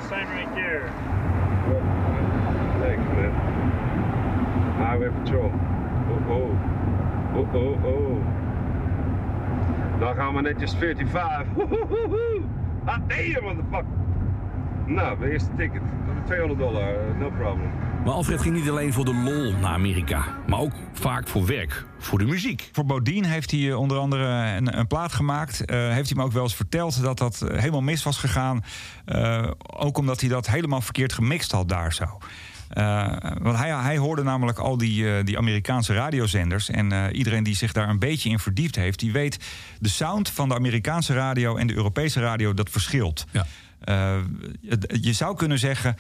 [0.07, 0.89] Sign right there.
[2.79, 3.31] Thanks, man.
[4.77, 5.51] Highway patrol.
[6.09, 6.51] Oh oh.
[7.35, 8.43] Oh oh oh.
[9.99, 12.42] Dan gaan we netjes 45.
[12.85, 13.85] Hot damn, motherfucker.
[14.85, 15.81] Nou, de eerste ticket.
[16.25, 17.69] 200 dollar, uh, no problem.
[18.03, 21.85] Maar Alfred ging niet alleen voor de lol naar Amerika, maar ook vaak voor werk,
[21.97, 22.69] voor de muziek.
[22.71, 25.65] Voor Bodine heeft hij eh, onder andere een, een plaat gemaakt.
[25.65, 28.63] Eh, heeft hij me ook wel eens verteld dat dat eh, helemaal mis was gegaan.
[29.05, 32.05] Eh, ook omdat hij dat helemaal verkeerd gemixt had daar zo.
[32.73, 36.69] Eh, want hij, hij hoorde namelijk al die, eh, die Amerikaanse radiozenders.
[36.69, 39.37] En eh, iedereen die zich daar een beetje in verdiept heeft, die weet
[39.79, 43.25] de sound van de Amerikaanse radio en de Europese radio, dat verschilt.
[44.67, 45.95] Het- je zou kunnen zeggen,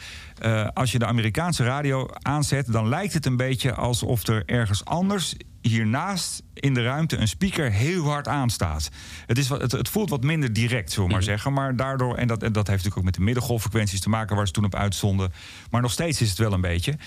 [0.73, 5.35] als je de Amerikaanse radio aanzet, dan lijkt het een beetje alsof er ergens anders
[5.67, 8.89] hiernaast in de ruimte een speaker heel hard aanstaat.
[9.25, 11.53] Het, is wat, het, het voelt wat minder direct, zullen we maar zeggen.
[11.53, 14.47] Maar daardoor, en dat, en dat heeft natuurlijk ook met de middengolffrequenties te maken waar
[14.47, 15.33] ze toen op uitzonden.
[15.69, 16.97] Maar nog steeds is het wel een beetje.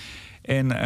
[0.41, 0.79] En eh,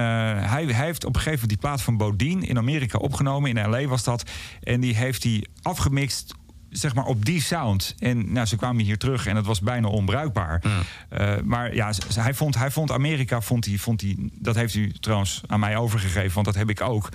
[0.50, 3.50] hij, hij heeft op een gegeven moment die plaat van Bodine in Amerika opgenomen.
[3.50, 4.30] In LA was dat.
[4.64, 6.34] En die heeft hij afgemixt
[6.72, 7.96] zeg maar op die sound.
[8.00, 10.62] En nou, ze kwamen hier terug en het was bijna onbruikbaar.
[11.10, 14.92] Eh, maar ja, hij vond, hij vond Amerika, vond hij, vond hij, dat heeft u
[15.00, 17.10] trouwens aan mij overgegeven, want dat heb ik ook.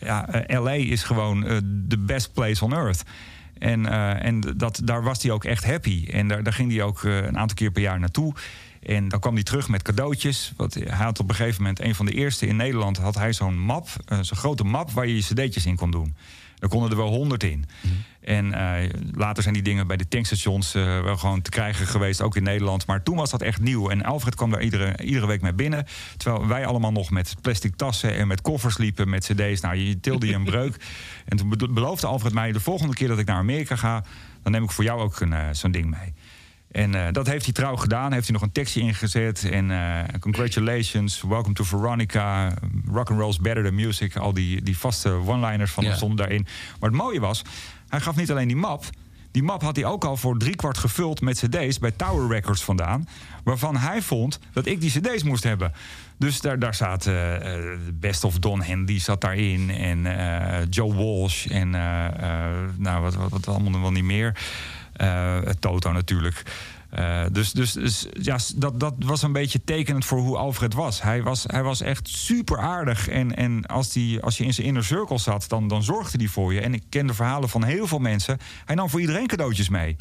[0.00, 1.56] Ja, eh, LA is gewoon eh,
[1.88, 3.04] the best place on earth.
[3.60, 6.06] En, eh, en dat, daar was hij ook echt happy.
[6.10, 8.34] En daar, daar ging hij ook eh, een aantal keer per jaar naartoe.
[8.82, 10.52] En dan kwam hij terug met cadeautjes.
[10.56, 13.32] Want hij had op een gegeven moment, een van de eerste in Nederland, had hij
[13.32, 16.14] zo'n map, eh, zo'n grote map waar je je cd'tjes in kon doen.
[16.60, 17.64] Daar konden er wel honderd in.
[18.20, 22.20] En eh, later zijn die dingen bij de tankstations eh, wel gewoon te krijgen geweest,
[22.22, 22.86] ook in Nederland.
[22.86, 23.88] Maar toen was dat echt nieuw.
[23.90, 25.86] En Alfred kwam daar iedere, iedere week mee binnen.
[26.16, 29.60] Terwijl wij allemaal nog met plastic tassen en met koffers liepen met cd's.
[29.60, 30.76] Nou, je tilde je een breuk.
[31.24, 34.04] En toen be- beloofde Alfred mij, de volgende keer dat ik naar Amerika ga...
[34.42, 36.12] dan neem ik voor jou ook een, eh, zo'n ding mee.
[36.70, 38.12] En eh, dat heeft hij trouw gedaan.
[38.12, 39.50] Heeft hij nog een tekstje ingezet.
[39.50, 42.54] En eh, congratulations, welcome to Veronica.
[42.92, 44.16] Rock and roll's better than music.
[44.16, 46.46] Al die, die vaste one-liners van hem stonden daarin.
[46.80, 47.42] Maar het mooie was,
[47.88, 48.84] hij gaf niet alleen die map.
[49.30, 53.08] Die map had hij ook al voor driekwart gevuld met cd's bij Tower Records vandaan.
[53.44, 55.72] Waarvan hij vond dat ik die cd's moest hebben.
[56.18, 59.70] Dus daar, daar zaten eh, eh, Best of Don Hendy zat daarin.
[59.70, 60.06] En
[60.70, 61.46] Joe Walsh.
[61.46, 61.70] En
[62.76, 64.36] nou, wat, wat, wat allemaal nog wel niet meer.
[65.00, 66.42] Eh, Toto natuurlijk.
[66.90, 71.02] Eh, dus dus, dus ja, dat, dat was een beetje tekenend voor hoe Alfred was.
[71.02, 73.08] Hij was, hij was echt super aardig.
[73.08, 76.26] En, en als, die, als je in zijn inner circle zat, dan, dan zorgde hij
[76.26, 76.60] voor je.
[76.60, 78.38] En ik ken de verhalen van heel veel mensen.
[78.64, 79.96] Hij nam voor iedereen cadeautjes mee.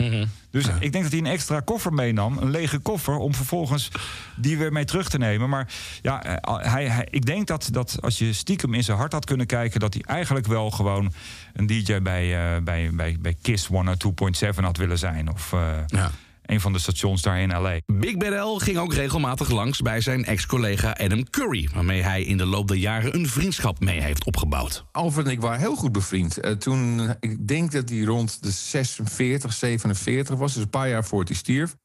[0.52, 2.38] Dus ik denk dat hij een extra koffer meenam.
[2.38, 3.15] Een lege koffer.
[3.15, 3.89] Om vervolgens
[4.36, 5.49] die weer mee terug te nemen.
[5.49, 5.67] Maar
[6.02, 9.25] ja, eh, hij, hij, ik denk dat, dat als je stiekem in zijn hart had
[9.25, 9.80] kunnen kijken.
[9.80, 11.13] dat hij eigenlijk wel gewoon
[11.54, 15.32] een DJ bij, eh, bij, bij, bij Kiss 102.7 had willen zijn.
[15.32, 15.54] Of.
[15.54, 16.06] eh,
[16.50, 17.78] een van de stations daar in L.A.
[17.86, 21.70] Big Bad L ging ook regelmatig langs bij zijn ex-collega Adam Curry...
[21.74, 24.86] waarmee hij in de loop der jaren een vriendschap mee heeft opgebouwd.
[24.92, 26.38] Alfred en ik waren heel goed bevriend.
[26.38, 31.06] Eh, toen, ik denk dat hij rond de 46, 47 was, dus een paar jaar
[31.06, 31.76] voordat hij stierf,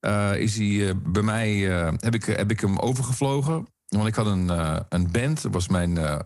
[0.00, 3.66] eh, is hij eh, bij mij, eh, heb, ik, heb ik hem overgevlogen.
[3.88, 4.48] Want ik had een,
[4.88, 6.18] een band, dat was mijn, eh,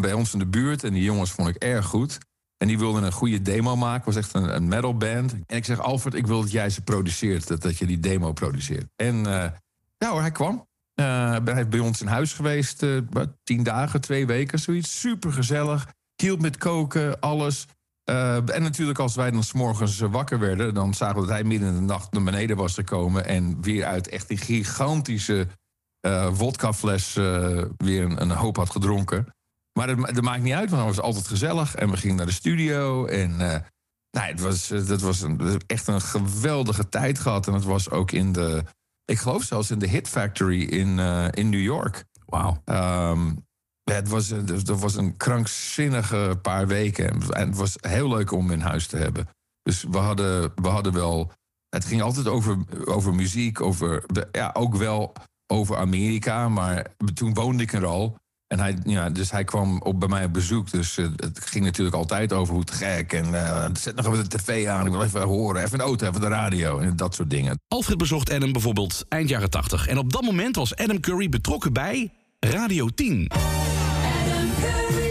[0.00, 2.18] bij ons in de buurt, en die jongens vond ik erg goed.
[2.62, 5.32] En die wilden een goede demo maken, was echt een, een metal band.
[5.32, 8.32] En ik zeg, Alfred, ik wil dat jij ze produceert, dat, dat je die demo
[8.32, 8.86] produceert.
[8.96, 9.50] En eh,
[9.98, 10.66] ja hij kwam.
[10.94, 12.98] Eh, hij is bij ons in huis geweest, eh,
[13.42, 15.00] tien dagen, twee weken, zoiets.
[15.00, 15.88] Super gezellig.
[16.22, 17.66] Hielp met koken, alles.
[18.04, 21.74] En natuurlijk, als wij dan s'morgens wakker werden, dan zagen we dat hij midden in
[21.74, 23.26] de nacht naar beneden was gekomen.
[23.26, 25.46] En weer uit echt die gigantische
[26.32, 29.26] vodkafles eh, weer een hoop had gedronken.
[29.78, 31.74] Maar dat, ma- dat maakt niet uit, want het was altijd gezellig.
[31.74, 33.06] En we gingen naar de studio.
[33.06, 33.60] En eh,
[34.10, 37.46] nou, het was, eh, dat was een, echt een geweldige tijd gehad.
[37.46, 38.64] En het was ook in de,
[39.04, 42.04] ik geloof zelfs in de Hit Factory in, eh, in New York.
[42.26, 42.62] Wauw.
[43.84, 47.10] ja, het was, een- dat was een krankzinnige paar weken.
[47.32, 49.28] En het was heel leuk om in huis te hebben.
[49.62, 51.32] Dus we hadden, we hadden wel.
[51.68, 55.12] Het ging altijd over, over muziek, over, ja, ook wel
[55.46, 56.48] over Amerika.
[56.48, 58.16] Maar toen woonde ik er al.
[58.52, 60.70] En hij, ja, dus hij kwam op, bij mij op bezoek.
[60.70, 63.12] Dus eh, het ging natuurlijk altijd over hoe te gek.
[63.12, 65.62] En eh, zet nog even de tv aan, ik wil even horen.
[65.62, 67.60] Even een auto, even de radio en dat soort dingen.
[67.68, 69.86] Alfred bezocht Adam bijvoorbeeld eind jaren 80.
[69.86, 73.30] En op dat moment was Adam Curry betrokken bij Radio 10.
[74.60, 75.01] Jouw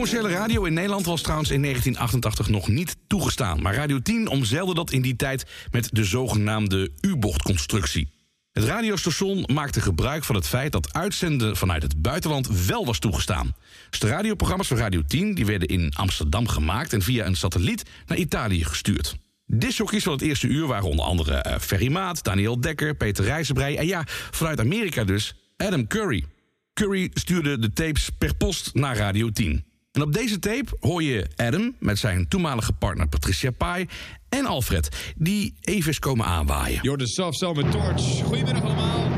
[0.00, 3.62] Commerciële radio in Nederland was trouwens in 1988 nog niet toegestaan.
[3.62, 8.08] Maar Radio 10 omzeilde dat in die tijd met de zogenaamde U-bochtconstructie.
[8.52, 13.54] Het radiostation maakte gebruik van het feit dat uitzenden vanuit het buitenland wel was toegestaan.
[13.90, 17.82] Dus de radioprogramma's van Radio 10 die werden in Amsterdam gemaakt en via een satelliet
[18.06, 19.16] naar Italië gestuurd.
[19.46, 23.76] Discjockeys van het eerste uur waren onder andere eh, Ferry Maat, Daniel Dekker, Peter Rijzenbrei
[23.76, 26.24] en ja, vanuit Amerika dus, Adam Curry.
[26.72, 29.68] Curry stuurde de tapes per post naar Radio 10.
[29.92, 33.88] En op deze tape hoor je Adam met zijn toenmalige partner Patricia Pai
[34.28, 37.06] en Alfred, die even is komen aanwaaien.
[37.08, 38.22] Soft Cell met Torch.
[38.22, 39.10] Goedemiddag allemaal.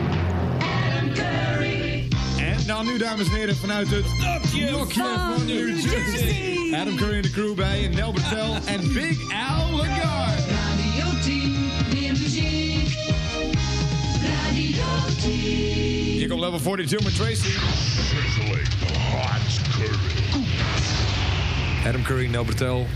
[2.39, 4.05] En nou nu, dames en heren, vanuit het
[4.71, 6.75] Nokje van New Jersey.
[6.75, 10.43] Adam Curry en de crew bij Nel Bertel en Big Al Lagarde.
[10.49, 12.97] Radio 10, meer muziek.
[14.23, 14.85] Radio
[15.21, 15.31] 10.
[15.31, 17.51] Hier komt level 42 met Tracy.
[21.87, 22.87] Adam Curry, Nel Bertel,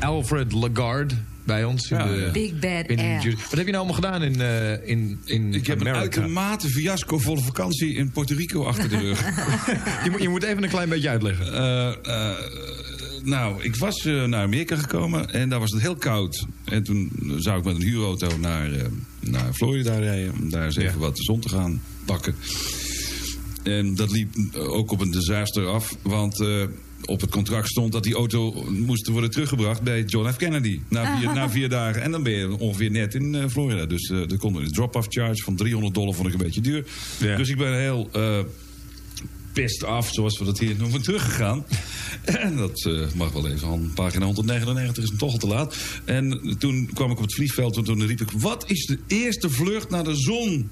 [0.00, 1.90] Alfred Lagarde bij ons.
[1.90, 2.98] in de- Big Bad in.
[3.24, 6.00] Wat heb je nou allemaal gedaan in, eh in, in Ik heb een Amerika?
[6.00, 9.20] uitermate fiasco-volle vakantie in Puerto Rico achter de rug.
[10.04, 11.52] je, moet, je moet even een klein beetje uitleggen.
[11.52, 12.36] Eh, eh,
[13.22, 16.46] nou, ik was naar Amerika gekomen en daar was het heel koud.
[16.64, 18.84] En toen zou ik met een huurauto naar, eh,
[19.20, 20.32] naar Florida rijden...
[20.32, 22.34] om daar eens even wat de zon te gaan pakken.
[23.62, 26.40] En dat liep ook op een disaster af, want...
[26.40, 26.62] eh,
[27.06, 30.36] op het contract stond dat die auto moest worden teruggebracht bij John F.
[30.36, 30.80] Kennedy.
[30.88, 32.02] Na vier, na vier dagen.
[32.02, 33.86] En dan ben je ongeveer net in eh, Florida.
[33.86, 36.84] Dus eh er komt een drop-off charge van 300 dollar, vond ik een beetje duur.
[37.18, 38.38] Dus ik ben heel eh
[39.52, 41.64] pissed af, zoals we dat hier noemen, teruggegaan.
[42.24, 43.68] En dat eh, mag wel even.
[43.68, 45.76] Aan pagina 199 is het toch al te laat.
[46.04, 48.30] En toen kwam ik op het vliegveld en toen riep ik...
[48.30, 50.70] Wat is de eerste vlucht naar de zon?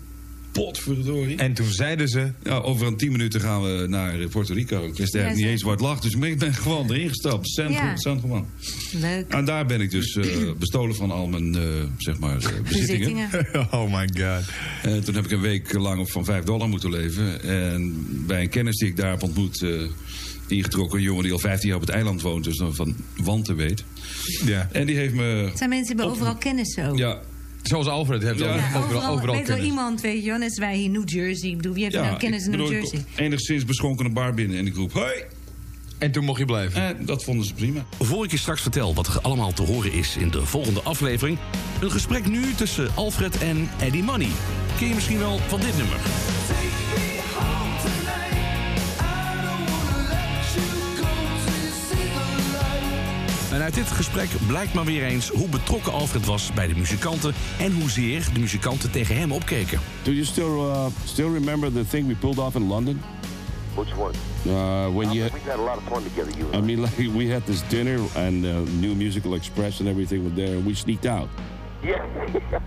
[0.53, 1.37] Potverdorie.
[1.37, 2.33] En toen zeiden ze...
[2.43, 4.85] Ja, over een tien minuten gaan we naar Puerto Rico.
[4.85, 6.01] Ik wist eigenlijk Ja, niet eens waar het lag.
[6.01, 7.49] Dus ik ben gewoon erin gestapt.
[7.49, 7.97] San, Ja.
[7.97, 8.47] San Juan.
[8.93, 9.29] Leuk.
[9.29, 11.62] En daar ben ik dus eh, bestolen van al mijn, eh,
[11.97, 13.29] zeg maar, eh, bezittingen.
[13.71, 14.45] oh my god.
[14.83, 17.43] En toen heb ik een week lang op van 5 dollar moeten leven.
[17.43, 19.62] En bij een kennis die ik daar heb ontmoet...
[19.62, 19.71] eh,
[20.47, 22.45] ingetrokken, een jongen die al 15 jaar op het eiland woont...
[22.45, 23.85] dus dan van wanten weet.
[24.45, 24.69] Ja.
[24.73, 25.51] En die heeft me...
[25.55, 26.97] Zijn mensen die hebben overal kennis zo?
[26.97, 27.21] Ja,
[27.62, 28.55] Zoals Alfred heeft Ja.
[28.55, 31.48] overal, overal, Overal, overal weet wel iemand, weet je wel, wij hier in New Jersey.
[31.48, 33.05] Ik bedoel, wie heeft ja nou kennis in New bedoel, ik Jersey?
[33.16, 34.92] enigszins beschonken een bar binnen en ik roep...
[34.92, 35.12] Hoi!
[35.98, 36.83] En toen mocht je blijven?
[36.83, 37.85] En dat vonden ze prima.
[37.98, 41.38] Voor ik je straks vertel wat er allemaal te horen is in de volgende aflevering...
[41.81, 44.29] een gesprek nu tussen Alfred en Eddie Money.
[44.79, 45.96] Ken je misschien wel van dit nummer?
[53.53, 57.35] En uit dit gesprek blijkt maar weer eens hoe betrokken Alfred was bij de muzikanten...
[57.59, 59.79] en hoezeer de muzikanten tegen hem opkeken.
[60.03, 63.01] Do you still uh, still remember the thing we pulled off in London?
[63.75, 64.15] Which one?
[64.47, 66.97] Uh, when you, We've had a lot of fun together, you and I mean, like
[67.19, 70.75] we had this dinner and uh, New Musical Express and everything was there, and we
[70.75, 71.29] sneaked out.
[71.83, 72.05] Yeah,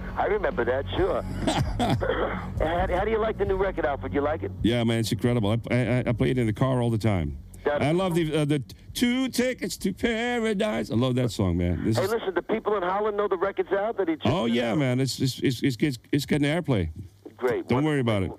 [0.18, 1.22] I remember that, sure.
[2.60, 4.14] how, how do you like the new record, Alfred?
[4.14, 4.52] You like it?
[4.62, 5.50] Yeah, man, it's incredible.
[5.52, 7.38] I, I, I play it in the car all the time.
[7.68, 8.62] I love the uh, the
[8.94, 10.92] two tickets to paradise.
[10.92, 11.84] I love that song, man.
[11.84, 13.98] This Hey, is, listen, the people in Holland know the record's out.
[13.98, 16.90] That it's oh yeah, man, it's it's it's it's, it's, it's getting airplay.
[17.38, 17.68] great.
[17.68, 18.32] Don't worry about it.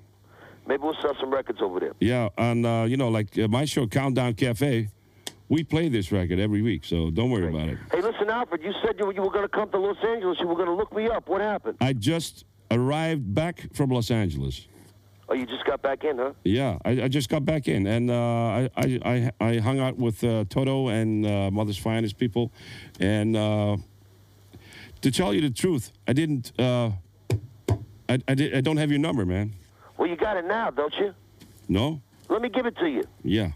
[0.67, 1.93] Maybe we'll sell some records over there.
[2.01, 4.89] Yeah, and uh, you know, like uh, my show, Countdown Cafe,
[5.49, 7.79] we play this record every week, so don't worry about it.
[7.93, 8.63] Hey, listen, Alfred.
[8.63, 10.39] You said you, were- you were going to come to Los Angeles.
[10.41, 11.29] You were going to look me up.
[11.29, 11.77] What happened?
[11.81, 14.67] I just arrived back from Los Angeles.
[15.29, 16.33] Oh, you just got back in, huh?
[16.45, 19.97] Yeah, I, I just got back in, and uh, I, I I I hung out
[19.99, 22.53] with uh, Toto and uh, Mother's Finest people,
[23.01, 23.77] and uh,
[25.01, 26.53] to tell you the truth, I didn't.
[26.59, 26.91] Uh,
[28.09, 29.53] I I, did, I don't have your number, man.
[29.99, 31.13] Well, you got it now, don't you?
[31.69, 32.01] No.
[32.29, 33.03] Let me give it to you.
[33.25, 33.51] Yeah.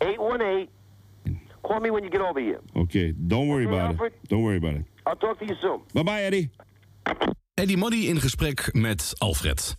[0.00, 0.68] 818.
[1.62, 2.60] Call me when you get over here.
[2.74, 3.12] Okay.
[3.12, 4.12] Don't worry Okay, about Alfred.
[4.12, 4.28] it.
[4.28, 4.84] Don't worry about it.
[5.06, 5.82] I'll talk to you soon.
[5.94, 6.50] Bye bye, Eddie.
[7.58, 9.76] Eddie Money in gesprek met Alfred.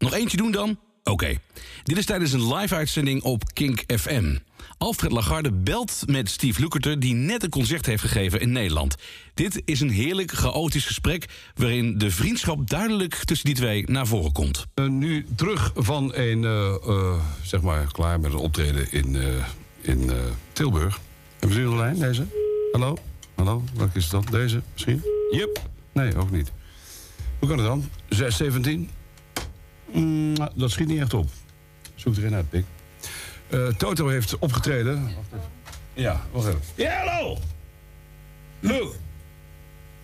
[0.00, 0.78] Nog eentje doen dan?
[1.04, 1.38] Oké.
[1.82, 4.36] Dit is tijdens een live-uitzending op Kink FM.
[4.78, 7.00] Alfred Lagarde belt met Steve Lukather...
[7.00, 8.94] die net een concert heeft gegeven in Nederland.
[9.34, 11.28] Dit is een heerlijk chaotisch gesprek...
[11.54, 14.66] waarin de vriendschap duidelijk tussen die twee naar voren komt.
[14.74, 19.44] Eh, nu terug van een, eh, eh, zeg maar, klaar met een optreden in, eh,
[19.80, 20.16] in eh,
[20.52, 21.00] Tilburg.
[21.38, 22.26] Hebben nu de lijn, deze?
[22.72, 22.96] Hallo?
[23.34, 23.64] Hallo?
[23.74, 24.26] Welke is dat?
[24.30, 25.02] Deze misschien?
[25.30, 25.60] Yep.
[25.92, 26.52] Nee, ook niet.
[27.38, 27.88] Hoe kan het dan?
[28.08, 28.90] 6, 17?
[29.92, 31.28] Mm, dat schiet niet echt op.
[31.94, 32.64] Zoek erin uit, Pik.
[33.48, 35.08] Eh, Toto heeft opgetreden.
[35.94, 36.60] Ja, wacht even.
[36.74, 37.38] Ja, hallo!
[38.60, 38.94] Luke!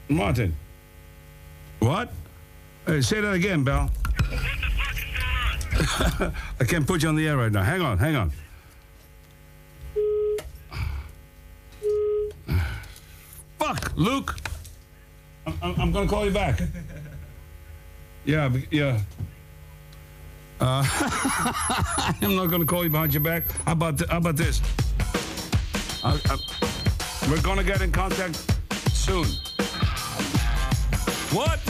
[0.06, 0.56] Martin.
[1.78, 2.08] What?
[2.84, 3.90] Hey, say that again, Bal.
[6.60, 7.62] I can't put you on the air right now.
[7.62, 8.32] Hang on, hang on.
[13.58, 14.34] Fuck, Luke.
[15.46, 16.60] I'm, I'm, I'm gonna call you back.
[18.26, 18.98] Yeah, yeah.
[20.60, 20.84] Uh,
[22.22, 23.50] I'm not gonna call you behind your back.
[23.64, 24.60] How about th- how about this?
[26.02, 28.36] I, I, we're gonna get in contact
[28.92, 29.26] soon.
[31.32, 31.60] What?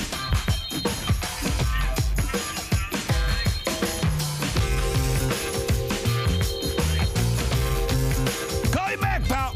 [8.72, 9.54] Call you back, pal.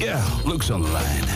[0.00, 1.27] Yeah, Luke's on the line.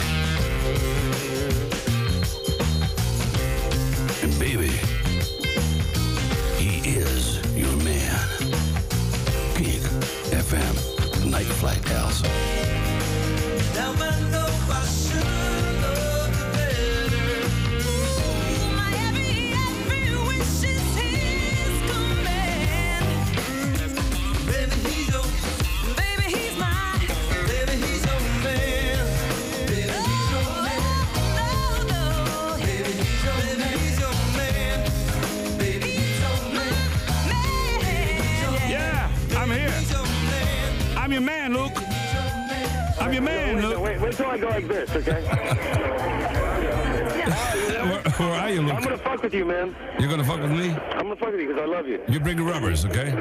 [11.62, 12.52] Flight House.
[44.16, 45.22] Till I go like this, okay?
[47.82, 48.82] Where, where are you, I'm Luke?
[48.84, 49.74] gonna fuck with you, man.
[49.98, 50.70] You're gonna fuck with me?
[50.70, 51.98] I'm gonna fuck with you because I love you.
[52.08, 53.10] You bring the rubbers, okay?
[53.10, 53.16] Hey,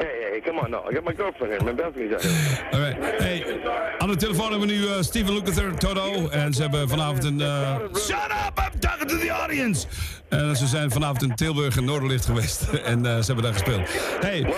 [0.00, 0.82] hey, hey, come on, no.
[0.88, 1.62] I got my girlfriend here.
[1.62, 2.68] My Bethany's out here.
[2.72, 2.96] All right.
[3.22, 3.60] Hey,
[3.98, 6.28] aan de telefoon hebben we nu eh, Steven Lukather, Toto.
[6.28, 7.40] En ze hebben vanavond een...
[7.40, 8.14] eh, Shut
[8.46, 9.86] up, I'm talking to the audience!
[10.28, 12.62] En ze zijn vanavond in Tilburg en Noorderlicht geweest.
[12.92, 13.88] en eh, ze hebben daar gespeeld.
[14.20, 14.54] Hey,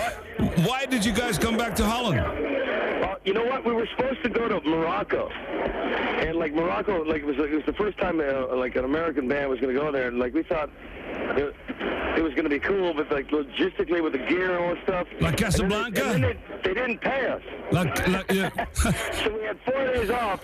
[0.55, 2.21] why did you guys come back to Holland?
[3.21, 3.65] Uh, you know what?
[3.65, 7.65] We were supposed to go to Morocco, and like Morocco, like it was it was
[7.65, 10.33] the first time uh, like an American band was going to go there, and like
[10.33, 10.69] we thought
[11.37, 11.55] it,
[12.17, 14.83] it was going to be cool, but like logistically with the gear and all that
[14.83, 15.07] stuff.
[15.19, 16.01] Like Casablanca?
[16.01, 17.41] they, and then they, they didn't pay us.
[17.71, 18.49] Like, like, yeah.
[18.73, 20.43] so we had four days off,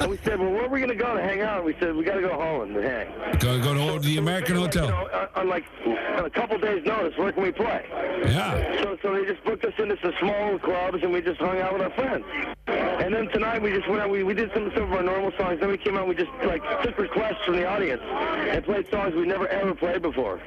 [0.00, 1.56] and we said, well, where are we going to go to hang out?
[1.58, 3.38] And we said, we got to go to Holland to hang.
[3.40, 4.88] Go, go to the American You Hotel.
[4.88, 5.64] know, on- on like
[6.16, 7.84] on a couple days' notice, where can we play?
[8.24, 8.82] Yeah.
[8.82, 11.72] So, so they just booked us into some small clubs, and we just hung out
[11.74, 12.17] with our friends.
[12.66, 14.10] And then tonight we just went out.
[14.10, 15.60] We, we did some some of our normal songs.
[15.60, 16.00] Then we came out.
[16.06, 19.74] and We just like took requests from the audience and played songs we never ever
[19.74, 20.40] played before.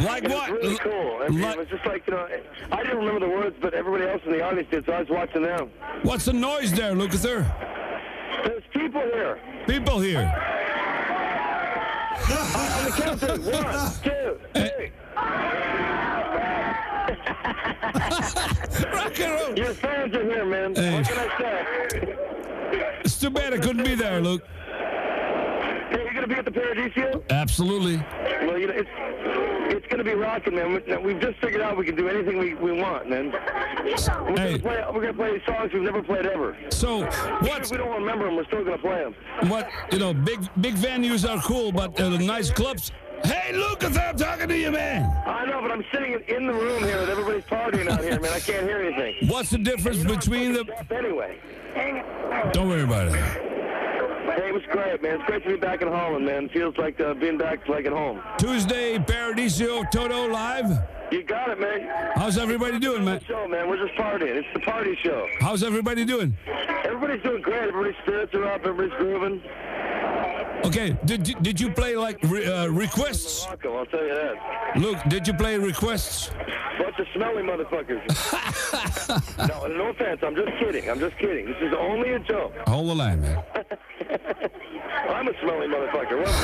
[0.00, 0.50] Like It what?
[0.50, 1.20] was really cool.
[1.22, 2.26] I mean, it was just like you know,
[2.72, 4.86] I didn't remember the words, but everybody else in the audience did.
[4.86, 5.70] So I was watching them.
[6.02, 7.44] What's the noise there, Lukather?
[8.44, 9.38] There's people here.
[9.66, 10.32] People here.
[12.26, 14.90] On the count of one, two, three.
[17.44, 19.56] Rock and roll.
[19.58, 20.74] Your fans are here, man.
[20.74, 20.94] Hey.
[20.94, 22.16] What can I say?
[23.04, 24.42] It's too bad I couldn't be there, Luke.
[24.46, 27.22] Hey, you're gonna be at the Paradiso?
[27.30, 27.96] Absolutely.
[28.46, 28.88] Well, you know, it's
[29.76, 30.72] it's gonna be rocking, man.
[30.72, 33.30] We- We've just figured out we can do anything we, we want, man.
[33.30, 33.96] We're
[34.36, 34.58] Hey.
[34.58, 36.56] gonna play we're gonna play songs we've never played ever.
[36.70, 37.04] So,
[37.40, 37.70] what?
[37.70, 39.14] we don't remember them, we're still gonna play them.
[39.50, 42.90] What you know, big big venues are cool, but uh, nice clubs.
[43.24, 45.10] Hey, Lucas, I'm talking to you, man.
[45.26, 48.32] I know, but I'm sitting in the room here and everybody's partying out here, man.
[48.32, 49.28] I can't hear anything.
[49.28, 50.64] What's the difference between the?
[50.90, 51.38] Anyway.
[52.52, 53.14] Don't worry about it.
[53.14, 55.16] Hey, it was great, man.
[55.16, 56.48] It's great to be back in Holland, man.
[56.48, 58.20] Feels like uh, being back like at home.
[58.38, 60.66] Tuesday, Paradiso Toto live.
[61.10, 62.12] You got it, man.
[62.16, 63.20] How's everybody doing, man?
[63.26, 63.68] Show, man.
[63.68, 64.34] We're just partying.
[64.36, 65.28] It's the party show.
[65.40, 66.36] How's everybody doing?
[66.84, 67.68] Everybody's doing great.
[67.68, 68.66] Everybody's spirits are up.
[68.66, 69.40] Everybody's grooving.
[70.64, 73.46] Okay, did you- did you play like re, uh, requests?
[73.46, 74.76] Marco, I'll tell you that.
[74.76, 76.30] Luke, did you play requests?
[76.78, 78.02] Bunch of smelly motherfuckers.
[79.48, 80.20] no, no offense.
[80.22, 80.88] I'm just kidding.
[80.90, 81.46] I'm just kidding.
[81.46, 82.52] This is only a joke.
[82.66, 83.42] Hold the line, man.
[85.10, 86.18] I'm a smelly motherfucker.
[86.24, 86.34] What?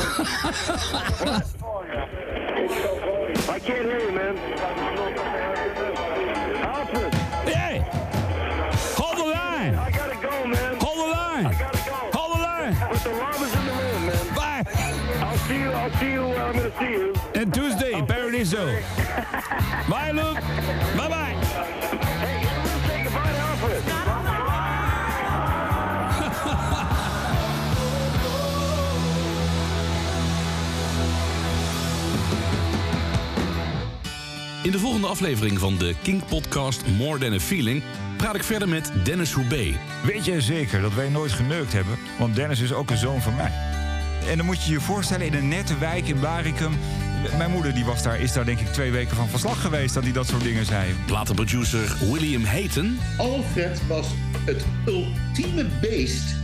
[3.50, 4.36] I can't hear you, man.
[15.98, 16.22] See you.
[16.22, 17.14] I'll see you where I'm gonna see you.
[17.34, 18.64] And Tuesday, Paradiso.
[19.88, 20.40] Bye, Luke.
[20.96, 21.34] Bye bye.
[22.20, 22.42] Hey,
[22.86, 23.82] say goodbye to Alfred.
[34.62, 37.82] In de volgende aflevering van de King Podcast More Than a Feeling
[38.16, 39.72] praat ik verder met Dennis Hoebe.
[40.04, 41.98] Weet jij zeker dat wij nooit geneukt hebben?
[42.18, 43.79] Want Dennis is ook een zoon van mij.
[44.28, 46.72] En dan moet je je voorstellen, in een nette wijk in Barikum...
[47.36, 49.94] Mijn moeder die was daar, is daar denk ik twee weken van verslag geweest...
[49.94, 50.94] dat hij dat soort dingen zei.
[51.06, 52.98] Platenproducer William Hayton.
[53.16, 54.06] Alfred was
[54.44, 56.34] het ultieme beest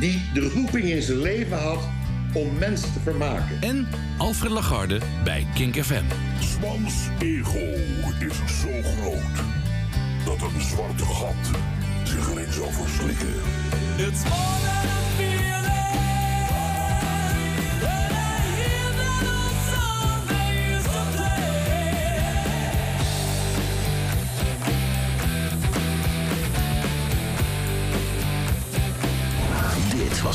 [0.00, 1.88] die de roeping in zijn leven had
[2.32, 3.56] om mensen te vermaken.
[3.60, 6.04] En Alfred Lagarde bij Kink FM.
[6.40, 7.58] Swans ego
[8.18, 9.44] is zo groot
[10.24, 11.60] dat een zwarte gat
[12.02, 13.34] zich erin zal verslikken.
[13.96, 14.58] It's more
[15.18, 15.37] than